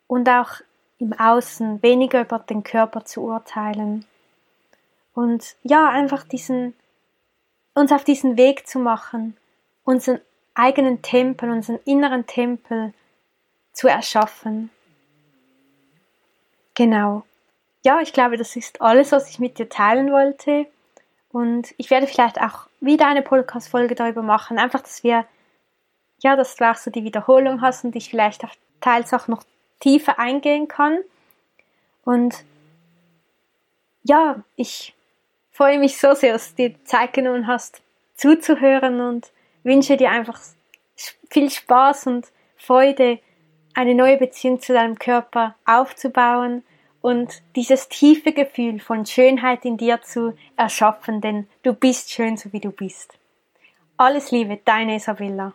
und 0.06 0.30
auch 0.30 0.62
im 1.00 1.14
Außen 1.14 1.82
weniger 1.82 2.22
über 2.22 2.38
den 2.38 2.62
Körper 2.62 3.04
zu 3.06 3.24
urteilen. 3.24 4.06
Und 5.16 5.56
ja, 5.64 5.90
einfach 5.90 6.24
diesen, 6.24 6.76
uns 7.74 7.92
auf 7.92 8.04
diesen 8.04 8.38
Weg 8.38 8.68
zu 8.68 8.78
machen, 8.78 9.36
unseren 9.84 10.22
eigenen 10.54 11.02
Tempel, 11.02 11.50
unseren 11.50 11.80
inneren 11.86 12.28
Tempel 12.28 12.94
zu 13.74 13.88
erschaffen. 13.88 14.70
Genau. 16.80 17.24
Ja, 17.84 18.00
ich 18.00 18.14
glaube, 18.14 18.38
das 18.38 18.56
ist 18.56 18.82
alles, 18.82 19.12
was 19.12 19.30
ich 19.30 19.38
mit 19.38 19.60
dir 19.60 19.68
teilen 19.68 20.14
wollte. 20.14 20.66
Und 21.30 21.74
ich 21.76 21.90
werde 21.90 22.08
vielleicht 22.08 22.40
auch 22.40 22.68
wieder 22.80 23.06
eine 23.06 23.22
Podcast-Folge 23.22 23.96
darüber 23.96 24.22
machen. 24.22 24.58
Einfach, 24.58 24.80
dass 24.80 25.04
wir, 25.04 25.26
ja, 26.20 26.38
dass 26.38 26.56
du 26.56 26.72
auch 26.72 26.78
so 26.78 26.90
die 26.90 27.04
Wiederholung 27.04 27.60
hast 27.60 27.84
und 27.84 27.98
ich 27.98 28.10
vielleicht 28.10 28.46
auch 28.46 28.56
teils 28.80 29.14
auch 29.14 29.28
noch 29.28 29.44
tiefer 29.82 30.20
eingehen 30.20 30.70
kann. 30.70 31.00
Und 32.06 32.46
ja, 34.04 34.42
ich 34.56 34.96
freue 35.52 35.80
mich 35.80 35.98
so 35.98 36.14
sehr, 36.14 36.32
dass 36.32 36.56
du 36.56 36.70
dir 36.70 36.86
Zeit 36.86 37.12
genommen 37.12 37.46
hast, 37.46 37.82
zuzuhören 38.16 39.02
und 39.02 39.34
wünsche 39.64 39.98
dir 39.98 40.12
einfach 40.12 40.40
viel 41.30 41.50
Spaß 41.50 42.08
und 42.08 42.28
Freude, 42.56 43.20
eine 43.74 43.96
neue 43.96 44.16
Beziehung 44.16 44.62
zu 44.62 44.72
deinem 44.72 44.98
Körper 44.98 45.56
aufzubauen 45.66 46.64
und 47.02 47.42
dieses 47.56 47.90
tiefe 47.90 48.34
Gefühl 48.34 48.80
von 48.80 49.06
Schönheit 49.06 49.66
in 49.66 49.78
dir 49.78 50.02
zu 50.02 50.34
erschaffen, 50.58 51.22
denn 51.22 51.48
du 51.64 51.74
bist 51.74 52.12
schön, 52.12 52.38
so 52.38 52.52
wie 52.52 52.60
du 52.60 52.72
bist. 52.72 53.14
Alles 53.98 54.32
Liebe, 54.32 54.60
deine 54.64 54.96
Isabella. 54.96 55.54